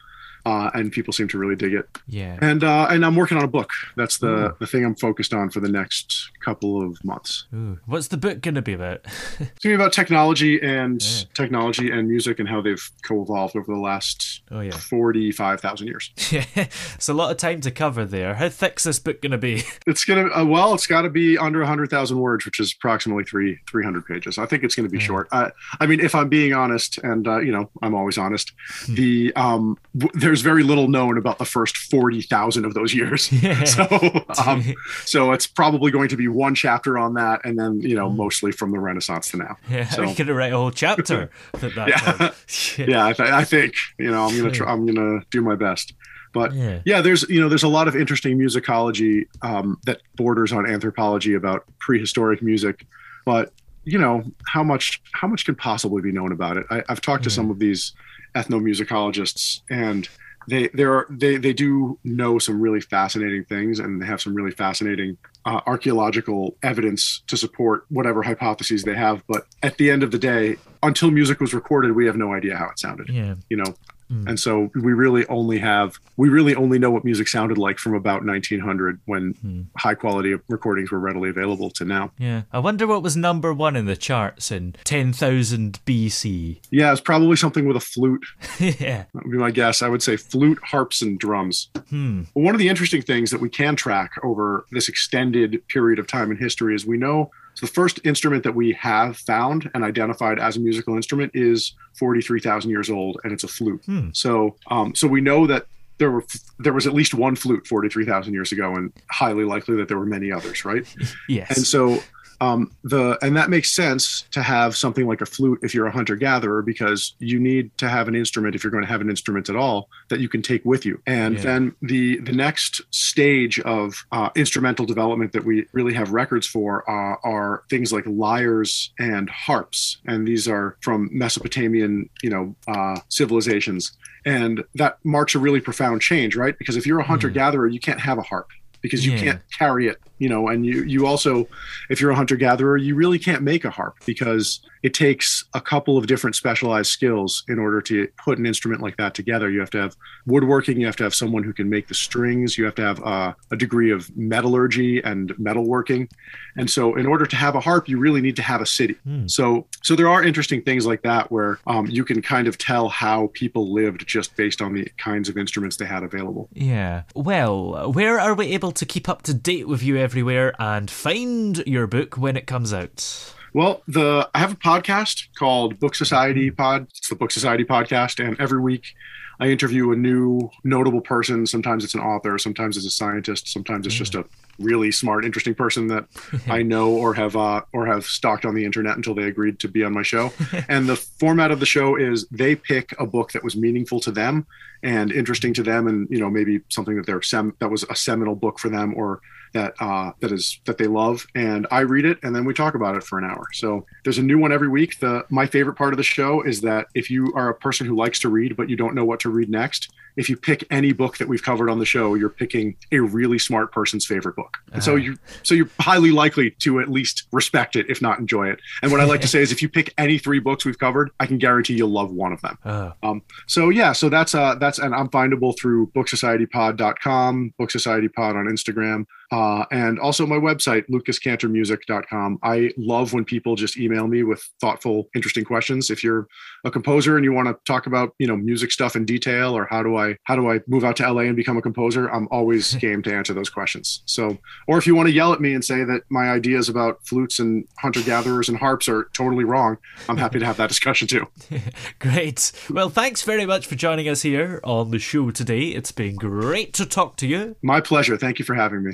uh, 0.48 0.72
and 0.74 0.94
people 0.94 1.12
seem 1.12 1.28
to 1.28 1.38
really 1.38 1.58
dig 1.58 1.74
it. 1.74 1.86
Yeah. 2.08 2.38
And 2.42 2.64
uh, 2.64 2.88
and 2.90 3.06
I'm 3.06 3.18
working 3.18 3.38
on 3.38 3.44
a 3.44 3.50
book. 3.50 3.72
That's 3.98 4.18
the 4.18 4.52
Ooh. 4.52 4.56
the 4.60 4.66
thing 4.66 4.86
I'm 4.86 4.96
focused 4.96 5.34
on 5.34 5.50
for 5.50 5.60
the 5.60 5.68
next 5.68 6.32
couple 6.40 6.82
of 6.82 7.04
months. 7.04 7.48
Ooh. 7.54 7.78
What's 7.86 8.08
the 8.08 8.16
book 8.16 8.40
going 8.40 8.56
to 8.56 8.62
be 8.62 8.72
about? 8.72 9.02
it's 9.06 9.38
going 9.38 9.48
to 9.48 9.68
be 9.68 9.74
about 9.74 9.92
technology 9.92 10.62
and 10.62 11.04
yeah. 11.04 11.26
technology 11.34 11.92
and 11.92 12.08
music 12.08 12.40
and 12.40 12.48
how 12.48 12.62
they've 12.62 12.90
co-evolved 13.06 13.58
over 13.58 13.74
the 13.74 13.80
last 13.80 14.42
oh, 14.50 14.62
yeah. 14.62 14.72
forty 14.72 15.34
five 15.34 15.60
thousand 15.60 15.88
years. 15.88 16.12
Yeah, 16.38 16.46
it's 16.56 17.08
a 17.08 17.14
lot 17.14 17.32
of 17.32 17.38
time 17.38 17.62
to 17.62 17.72
cover 17.72 18.06
there. 18.06 18.36
How 18.36 18.50
thick's 18.50 18.84
this 18.84 19.00
book 19.00 19.22
going 19.22 19.32
to 19.32 19.38
be? 19.38 19.64
It's 19.88 20.04
going 20.04 20.28
to 20.28 20.38
uh, 20.38 20.44
well, 20.44 20.74
it's 20.74 20.86
got 20.86 21.04
to 21.04 21.10
be 21.10 21.38
under 21.38 21.64
hundred 21.64 21.90
thousand 21.90 22.20
words, 22.20 22.46
which 22.46 22.60
is 22.60 22.74
approximately 22.78 23.24
three 23.24 23.60
three 23.70 23.84
hundred 23.84 24.06
pages. 24.06 24.38
I 24.38 24.46
think 24.46 24.64
it's 24.64 24.76
going 24.76 24.86
to 24.86 24.92
be 24.92 24.98
yeah. 24.98 25.06
short. 25.06 25.28
I, 25.32 25.52
I 25.80 25.86
mean, 25.86 26.00
if 26.00 26.14
I'm 26.14 26.30
being 26.30 26.54
honest, 26.54 26.98
and 27.00 27.28
uh, 27.28 27.40
you 27.40 27.52
know, 27.52 27.70
I'm 27.82 27.96
always 27.96 28.18
honest. 28.18 28.52
Hmm. 28.86 28.96
The 28.96 29.34
um, 29.36 29.78
w- 29.98 30.20
there's 30.20 30.37
there's 30.38 30.44
very 30.44 30.62
little 30.62 30.88
known 30.88 31.18
about 31.18 31.40
the 31.40 31.46
first 31.46 31.76
40,000 31.78 32.64
of 32.66 32.74
those 32.74 32.94
years. 32.94 33.32
Yeah. 33.48 33.64
So, 33.66 34.26
um, 34.46 34.74
so 35.06 35.32
it's 35.32 35.46
probably 35.46 35.92
going 35.92 36.10
to 36.10 36.18
be 36.18 36.28
one 36.28 36.56
chapter 36.56 36.98
on 36.98 37.14
that, 37.14 37.46
and 37.46 37.58
then 37.58 37.80
you 37.82 37.96
know, 37.96 38.10
mm. 38.10 38.16
mostly 38.16 38.52
from 38.52 38.72
the 38.72 38.80
Renaissance 38.80 39.30
to 39.30 39.38
now. 39.38 39.58
Yeah, 39.70 39.88
so. 39.88 40.02
you 40.04 40.16
could 40.16 40.28
write 40.28 40.52
a 40.52 40.58
whole 40.58 40.72
chapter. 40.72 41.30
yeah, 41.62 42.32
yeah. 42.78 43.06
I, 43.06 43.14
th- 43.14 43.30
I, 43.30 43.44
think 43.44 43.76
you 44.00 44.10
know, 44.10 44.26
I'm 44.26 44.36
gonna 44.36 44.52
try, 44.52 44.70
I'm 44.70 44.86
gonna 44.86 45.22
do 45.30 45.42
my 45.42 45.56
best. 45.56 45.94
But 46.34 46.54
yeah. 46.54 46.80
yeah. 46.84 47.02
there's 47.02 47.30
you 47.30 47.40
know 47.40 47.48
there's 47.48 47.64
a 47.64 47.70
lot 47.70 47.88
of 47.88 47.96
interesting 47.96 48.38
musicology 48.38 49.28
um, 49.44 49.80
that 49.86 50.02
borders 50.16 50.52
on 50.52 50.70
anthropology 50.70 51.36
about 51.36 51.64
prehistoric 51.80 52.42
music, 52.42 52.86
but 53.24 53.54
you 53.86 54.00
know 54.00 54.24
how 54.48 54.64
much 54.64 55.02
how 55.14 55.28
much 55.28 55.46
can 55.46 55.56
possibly 55.56 56.02
be 56.02 56.12
known 56.12 56.32
about 56.32 56.58
it. 56.58 56.66
I, 56.70 56.84
have 56.90 57.02
talked 57.02 57.24
to 57.26 57.30
some 57.30 57.52
of 57.52 57.60
these 57.60 57.94
ethnomusicologists, 58.36 59.62
and 59.70 60.10
they 60.48 60.70
there 60.70 61.06
they 61.10 61.38
they 61.38 61.54
do 61.54 62.00
know 62.04 62.40
some 62.40 62.60
really 62.60 62.82
fascinating 62.82 63.44
things 63.46 63.80
and 63.80 64.02
they 64.02 64.06
have 64.06 64.22
some 64.22 64.34
really 64.34 64.52
fascinating 64.52 65.18
uh, 65.46 65.62
archaeological 65.66 66.56
evidence 66.64 67.22
to 67.28 67.38
support 67.38 67.86
whatever 67.90 68.24
hypotheses 68.24 68.84
they 68.84 68.96
have. 68.96 69.24
But 69.28 69.46
at 69.62 69.78
the 69.78 69.92
end 69.92 70.04
of 70.04 70.12
the 70.12 70.18
day 70.18 70.58
until 70.84 71.12
music 71.12 71.40
was 71.40 71.54
recorded 71.54 71.96
we 71.96 72.06
have 72.06 72.16
no 72.16 72.34
idea 72.34 72.56
how 72.56 72.70
it 72.70 72.80
sounded. 72.80 73.10
Yeah. 73.10 73.36
You 73.50 73.58
know 73.58 73.76
Mm. 74.12 74.28
And 74.28 74.40
so 74.40 74.72
we 74.76 74.94
really 74.94 75.26
only 75.28 75.60
have 75.60 76.00
we 76.16 76.30
really 76.30 76.56
only 76.56 76.80
know 76.80 76.92
what 76.92 77.04
music 77.04 77.28
sounded 77.28 77.58
like 77.58 77.78
from 77.80 77.94
about 77.94 78.26
1900 78.26 79.00
when 79.06 79.34
mm. 79.36 79.66
high 79.78 79.96
quality 79.96 80.36
recordings 80.48 80.92
were 80.92 81.00
readily 81.00 81.30
available 81.30 81.70
to 81.72 81.86
now. 81.86 82.12
Yeah. 82.18 82.44
I 82.52 82.60
wonder 82.60 82.88
what 82.88 83.04
was 83.04 83.18
number 83.18 83.54
1 83.54 83.76
in 83.76 83.86
the 83.86 83.98
charts 83.98 84.52
in 84.52 84.76
10,000 84.84 85.80
BC. 85.86 86.60
Yeah, 86.72 86.92
it's 86.92 87.02
probably 87.02 87.36
something 87.36 87.68
with 87.68 87.78
a 87.78 87.82
flute. 87.82 88.26
yeah. 88.60 89.06
That 89.14 89.26
would 89.26 89.32
be 89.32 89.38
my 89.38 89.52
guess. 89.52 89.82
I 89.82 89.90
would 89.90 90.02
say 90.02 90.18
flute, 90.18 90.60
harps 90.64 91.02
and 91.02 91.20
drums. 91.20 91.70
Hmm. 91.90 92.24
one 92.34 92.54
of 92.54 92.60
the 92.60 92.70
interesting 92.70 93.02
things 93.02 93.32
that 93.32 93.40
we 93.40 93.50
can 93.50 93.76
track 93.76 94.12
over 94.24 94.66
this 94.72 94.90
extended 94.90 95.66
period 95.68 96.00
of 96.00 96.08
time 96.08 96.32
in 96.32 96.38
history 96.38 96.76
is 96.76 96.86
we 96.86 96.98
know 96.98 97.32
so 97.58 97.66
the 97.66 97.72
first 97.72 98.00
instrument 98.04 98.44
that 98.44 98.54
we 98.54 98.72
have 98.74 99.18
found 99.18 99.68
and 99.74 99.84
identified 99.84 100.38
as 100.38 100.58
a 100.58 100.60
musical 100.60 100.96
instrument 100.96 101.32
is 101.34 101.74
43,000 101.98 102.70
years 102.70 102.88
old, 102.88 103.20
and 103.24 103.34
it's 103.34 103.44
a 103.44 103.48
flute. 103.48 103.82
Hmm. 103.84 104.10
So, 104.14 104.56
um, 104.68 104.94
so 104.94 105.08
we 105.08 105.22
know 105.22 105.48
that 105.48 105.66
there 105.98 106.12
were 106.12 106.24
there 106.60 106.74
was 106.74 106.86
at 106.86 106.94
least 106.94 107.16
one 107.16 107.36
flute 107.36 107.66
43,000 107.66 108.32
years 108.32 108.52
ago, 108.52 108.76
and 108.76 108.94
highly 109.10 109.44
likely 109.44 109.76
that 109.78 109.88
there 109.88 109.98
were 109.98 110.06
many 110.06 110.32
others, 110.32 110.66
right? 110.66 110.86
yes. 111.30 111.58
And 111.58 111.66
so 111.66 111.98
um, 112.40 112.72
the 112.84 113.18
and 113.22 113.36
that 113.36 113.50
makes 113.50 113.72
sense 113.72 114.26
to 114.32 114.44
have 114.44 114.76
something 114.76 115.08
like 115.08 115.22
a 115.22 115.26
flute 115.26 115.60
if 115.64 115.74
you're 115.74 115.88
a 115.88 115.92
hunter 115.92 116.16
gatherer 116.16 116.62
because 116.62 117.14
you 117.20 117.40
need 117.40 117.76
to 117.80 117.90
have 117.90 118.08
an 118.08 118.16
instrument 118.16 118.56
if 118.56 118.64
you're 118.64 118.72
going 118.72 118.84
to 118.84 118.90
have 118.90 119.02
an 119.02 119.10
instrument 119.10 119.50
at 119.50 119.56
all 119.56 119.90
that 120.10 120.20
you 120.20 120.30
can 120.30 120.42
take 120.42 120.64
with 120.64 120.86
you. 120.86 121.02
And 121.08 121.36
yeah. 121.36 121.42
then 121.42 121.76
the 121.82 122.20
the 122.20 122.32
next 122.32 122.82
stage 122.92 123.60
of 123.62 124.06
uh, 124.12 124.30
instrumental 124.36 124.86
development 124.86 125.34
that 125.34 125.46
we 125.46 125.66
really 125.74 125.94
have 125.94 126.12
records 126.12 126.46
for 126.46 126.90
uh, 126.90 127.18
are 127.24 127.64
things 127.70 127.92
like 127.92 128.04
lyres 128.06 128.92
and 129.00 129.30
harps, 129.30 129.98
and 130.06 130.28
these 130.28 130.48
are 130.48 130.78
from 130.82 131.10
Mesopotamian 131.12 132.10
you 132.22 132.30
know 132.30 132.56
uh, 132.68 133.00
civilizations. 133.10 133.98
And 134.26 134.64
that 134.76 134.98
marks 135.06 135.36
a 135.36 135.40
really 135.40 135.62
profound 135.62 136.02
change, 136.02 136.36
right? 136.36 136.58
Because 136.58 136.76
if 136.76 136.86
you're 136.86 137.00
a 137.00 137.04
hunter 137.04 137.30
gatherer, 137.30 137.68
you 137.68 137.80
can't 137.80 138.02
have 138.02 138.18
a 138.18 138.22
harp 138.24 138.50
because 138.82 139.06
you 139.06 139.14
yeah. 139.14 139.24
can't 139.24 139.42
carry 139.58 139.88
it 139.88 139.98
you 140.20 140.30
know 140.30 140.48
and 140.48 140.66
you 140.66 140.84
you 140.84 141.06
also 141.06 141.48
if 141.90 142.02
you're 142.02 142.12
a 142.12 142.16
hunter 142.16 142.36
gatherer 142.36 142.78
you 142.78 142.96
really 142.96 143.20
can't 143.20 143.44
make 143.44 143.66
a 143.66 143.70
harp 143.70 143.96
because 144.06 144.62
it 144.84 144.94
takes 144.94 145.44
a 145.54 145.62
couple 145.62 145.98
of 145.98 146.08
different 146.08 146.36
specialized 146.36 146.90
skills 146.90 147.44
in 147.48 147.60
order 147.60 147.82
to 147.82 148.08
put 148.24 148.38
an 148.38 148.46
instrument 148.46 148.82
like 148.82 148.98
that 148.98 149.14
together. 149.14 149.50
You 149.50 149.60
have 149.60 149.70
to 149.72 149.80
have 149.80 149.96
woodworking 150.26 150.80
you 150.80 150.86
have 150.86 150.96
to 150.98 151.04
have 151.04 151.16
someone 151.16 151.44
who 151.44 151.54
can 151.54 151.70
make 151.70 151.88
the 151.88 151.94
strings 151.94 152.58
you 152.58 152.66
have 152.66 152.76
to 152.76 152.82
have 152.82 153.04
uh, 153.04 153.34
a 153.52 153.56
degree 153.56 153.92
of 153.92 154.16
metallurgy 154.16 155.02
and 155.04 155.36
metalworking. 155.36 156.10
And 156.56 156.70
so 156.70 156.96
in 156.96 157.06
order 157.06 157.26
to 157.26 157.36
have 157.36 157.56
a 157.56 157.60
harp 157.60 157.90
you 157.90 157.98
really 157.98 158.22
need 158.22 158.36
to 158.38 158.42
have 158.42 158.62
a 158.62 158.66
city. 158.66 158.96
Hmm. 159.04 159.28
so 159.28 159.68
so 159.84 159.96
there 159.96 160.08
are 160.08 160.24
interesting 160.24 160.62
things 160.62 160.86
like 160.86 161.02
that 161.04 161.32
where 161.32 161.60
um, 161.68 161.88
you 161.88 162.04
can 162.04 162.22
kind 162.22 162.48
of 162.48 162.58
tell 162.58 162.90
how 162.90 163.30
people 163.34 163.74
lived 163.74 164.08
just 164.08 164.36
based 164.36 164.62
on 164.62 164.74
the 164.74 164.90
kinds 164.98 165.30
of 165.30 165.38
instruments 165.38 165.78
they 165.78 165.86
had 165.86 166.04
available. 166.04 166.50
Yeah. 166.54 167.04
Well 167.16 167.92
where 167.92 168.20
are 168.20 168.34
we 168.34 168.48
able 168.54 168.72
to 168.74 168.86
keep 168.86 169.10
up 169.10 169.24
to 169.24 169.34
date 169.34 169.68
with 169.68 169.82
you 169.82 169.98
everywhere 170.08 170.56
and 170.58 170.90
find 170.90 171.58
your 171.68 171.86
book 171.86 172.16
when 172.16 172.38
it 172.38 172.48
comes 172.48 172.74
out? 172.74 173.34
Well, 173.54 173.82
the 173.90 174.30
I 174.34 174.40
have 174.40 174.54
a 174.54 174.56
podcast 174.56 175.28
called 175.38 175.82
Book 175.82 175.96
Society 175.96 176.50
Pod. 176.50 176.88
It's 176.98 177.10
the 177.10 177.16
Book 177.16 177.30
Society 177.30 177.66
podcast, 177.66 178.26
and 178.26 178.40
every 178.40 178.62
week 178.62 178.96
I 179.42 179.48
interview 179.48 179.92
a 179.92 179.98
new 179.98 180.50
notable 180.64 181.02
person. 181.02 181.46
Sometimes 181.46 181.84
it's 181.84 181.94
an 181.94 182.00
author, 182.00 182.38
sometimes 182.38 182.78
it's 182.78 182.86
a 182.86 182.90
scientist, 182.90 183.50
sometimes 183.50 183.86
it's 183.86 183.96
just 183.96 184.16
a 184.16 184.24
really 184.60 184.92
smart, 184.92 185.26
interesting 185.26 185.54
person 185.54 185.88
that 185.88 186.06
I 186.48 186.64
know 186.64 186.92
or 186.92 187.14
have 187.14 187.36
uh, 187.36 187.62
or 187.74 187.86
have 187.86 188.06
stalked 188.06 188.46
on 188.46 188.56
the 188.56 188.66
internet 188.66 188.96
until 188.96 189.14
they 189.14 189.24
agreed 189.24 189.60
to 189.60 189.68
be 189.68 189.84
on 189.84 189.94
my 189.94 190.04
show. 190.04 190.32
and 190.68 190.90
the 190.90 190.96
format 190.96 191.52
of 191.52 191.60
the 191.60 191.66
show 191.66 191.96
is 191.96 192.28
they 192.32 192.56
pick 192.56 192.94
a 193.00 193.06
book 193.06 193.32
that 193.34 193.44
was 193.44 193.56
meaningful 193.56 194.00
to 194.02 194.12
them 194.12 194.48
and 194.84 195.12
interesting 195.12 195.54
to 195.54 195.64
them, 195.64 195.88
and 195.88 196.08
you 196.10 196.20
know 196.20 196.30
maybe 196.30 196.62
something 196.70 196.96
that 196.96 197.06
they're 197.06 197.22
sem- 197.22 197.56
that 197.60 197.70
was 197.70 197.84
a 197.90 197.96
seminal 197.96 198.36
book 198.36 198.60
for 198.60 198.70
them 198.70 198.94
or 198.96 199.22
that 199.54 199.74
uh, 199.80 200.12
that 200.20 200.32
is 200.32 200.60
that 200.66 200.78
they 200.78 200.88
love, 200.88 201.26
and 201.36 201.68
I 201.72 201.82
read 201.82 202.06
it, 202.06 202.20
and 202.24 202.36
then 202.36 202.46
we 202.46 202.54
talk 202.54 202.76
about 202.76 202.96
it 202.96 203.04
for 203.04 203.18
an 203.18 203.26
hour. 203.26 203.48
So 203.54 203.86
there's 204.04 204.18
a 204.18 204.24
new 204.24 204.38
one 204.38 204.52
every 204.52 204.68
week. 204.68 205.00
The 205.00 205.26
my 205.30 205.46
favorite 205.46 205.76
part 205.76 205.94
of 205.94 205.98
the 205.98 206.04
show 206.04 206.42
is 206.42 206.62
that 206.62 206.88
if 206.96 207.10
you 207.10 207.32
are 207.36 207.50
a 207.50 207.56
person 207.56 207.88
who 207.88 207.96
likes 207.96 208.20
to 208.20 208.30
read 208.30 208.56
but 208.58 208.70
you 208.70 208.76
don't 208.76 208.96
know 208.96 209.06
what 209.06 209.20
to 209.22 209.28
to 209.28 209.36
read 209.36 209.50
next, 209.50 209.92
if 210.16 210.30
you 210.30 210.38
pick 210.38 210.64
any 210.72 210.94
book 210.94 211.18
that 211.18 211.28
we've 211.28 211.44
covered 211.44 211.70
on 211.70 211.80
the 211.80 211.86
show, 211.86 212.16
you're 212.16 212.30
picking 212.30 212.76
a 212.92 213.00
really 213.00 213.38
smart 213.38 213.72
person's 213.72 214.06
favorite 214.06 214.36
book. 214.36 214.47
And 214.74 214.84
so 214.84 214.92
Uh-huh. 214.96 215.02
you 215.02 215.18
so 215.44 215.56
you're 215.56 215.70
highly 215.80 216.12
likely 216.12 216.52
to 216.60 216.80
at 216.80 216.90
least 216.90 217.28
respect 217.32 217.76
it, 217.76 217.86
if 217.90 218.02
not 218.02 218.20
enjoy 218.20 218.50
it. 218.50 218.60
And 218.82 218.92
what 218.92 219.00
I 219.00 219.06
like 219.06 219.22
to 219.22 219.28
say 219.28 219.42
is 219.42 219.52
if 219.52 219.62
you 219.62 219.70
pick 219.70 219.94
any 219.98 220.18
three 220.18 220.40
books 220.40 220.66
we've 220.66 220.78
covered, 220.78 221.10
I 221.20 221.26
can 221.26 221.38
guarantee 221.38 221.76
you'll 221.76 221.90
love 221.90 222.12
one 222.12 222.34
of 222.34 222.42
them. 222.42 222.58
Oh. 222.66 222.94
Um, 223.04 223.22
so 223.48 223.70
yeah, 223.70 223.94
so 223.94 224.10
that's 224.10 224.36
uh 224.36 224.56
that's 224.56 224.80
and 224.80 224.94
I'm 224.94 225.10
findable 225.10 225.58
through 225.58 225.88
booksocietypod.com, 225.96 227.54
Book 227.58 227.72
Society 227.72 228.08
Pod 228.08 228.36
on 228.36 228.46
Instagram, 228.46 229.06
uh, 229.32 229.66
and 229.72 230.00
also 230.00 230.26
my 230.26 230.38
website, 230.38 230.88
lucascantormusic.com. 230.90 232.40
I 232.44 232.72
love 232.78 233.14
when 233.14 233.26
people 233.26 233.56
just 233.56 233.78
email 233.78 234.08
me 234.08 234.24
with 234.24 234.48
thoughtful, 234.62 235.10
interesting 235.16 235.44
questions. 235.44 235.90
If 235.90 236.04
you're 236.04 236.28
a 236.64 236.72
composer 236.72 237.18
and 237.18 237.26
you 237.26 237.34
want 237.34 237.48
to 237.48 237.58
talk 237.66 237.88
about, 237.88 238.14
you 238.20 238.28
know, 238.28 238.38
music 238.38 238.72
stuff 238.72 238.96
in 238.96 239.06
detail 239.06 239.58
or 239.58 239.68
how 239.70 239.84
do 239.84 239.98
I 239.98 240.16
how 240.24 240.36
do 240.36 240.50
I 240.50 240.62
move 240.68 240.84
out 240.84 240.96
to 240.98 241.12
LA 241.12 241.24
and 241.24 241.36
become 241.36 241.58
a 241.58 241.62
composer, 241.62 242.08
I'm 242.08 242.28
always 242.32 242.76
game 242.88 243.04
to 243.04 243.14
answer 243.14 243.34
those 243.34 243.50
questions. 243.50 244.02
So 244.06 244.38
or 244.68 244.78
if 244.78 244.88
you 244.88 244.96
want 244.96 245.08
to 245.08 245.14
yell 245.14 245.34
at 245.34 245.42
me 245.42 245.54
and 245.54 245.64
say 245.64 245.84
that 245.84 246.04
my 246.10 246.30
ideas 246.30 246.70
about 246.70 247.06
flutes 247.06 247.40
and 247.40 247.68
hunter 247.78 248.02
gatherers 248.02 248.50
and 248.50 248.58
harps 248.58 248.88
are 248.88 249.10
totally 249.14 249.44
wrong, 249.44 249.78
I'm 250.08 250.18
happy 250.18 250.40
to 250.40 250.46
have 250.46 250.58
that 250.58 250.70
discussion 250.70 251.08
too. 251.08 251.28
Great. 252.00 252.52
Well, 252.70 252.90
thanks 252.90 253.24
very 253.24 253.46
much 253.46 253.68
for 253.68 253.76
joining 253.76 254.08
us 254.08 254.22
here 254.22 254.62
on 254.64 254.92
the 254.92 255.00
show 255.00 255.32
today. 255.32 255.68
It's 255.70 255.92
been 255.92 256.16
great 256.16 256.74
to 256.76 256.86
talk 256.86 257.18
to 257.18 257.28
you. 257.28 257.56
My 257.62 257.82
pleasure. 257.82 258.18
Thank 258.18 258.40
you 258.40 258.46
for 258.46 258.54
having 258.54 258.84
me. 258.84 258.94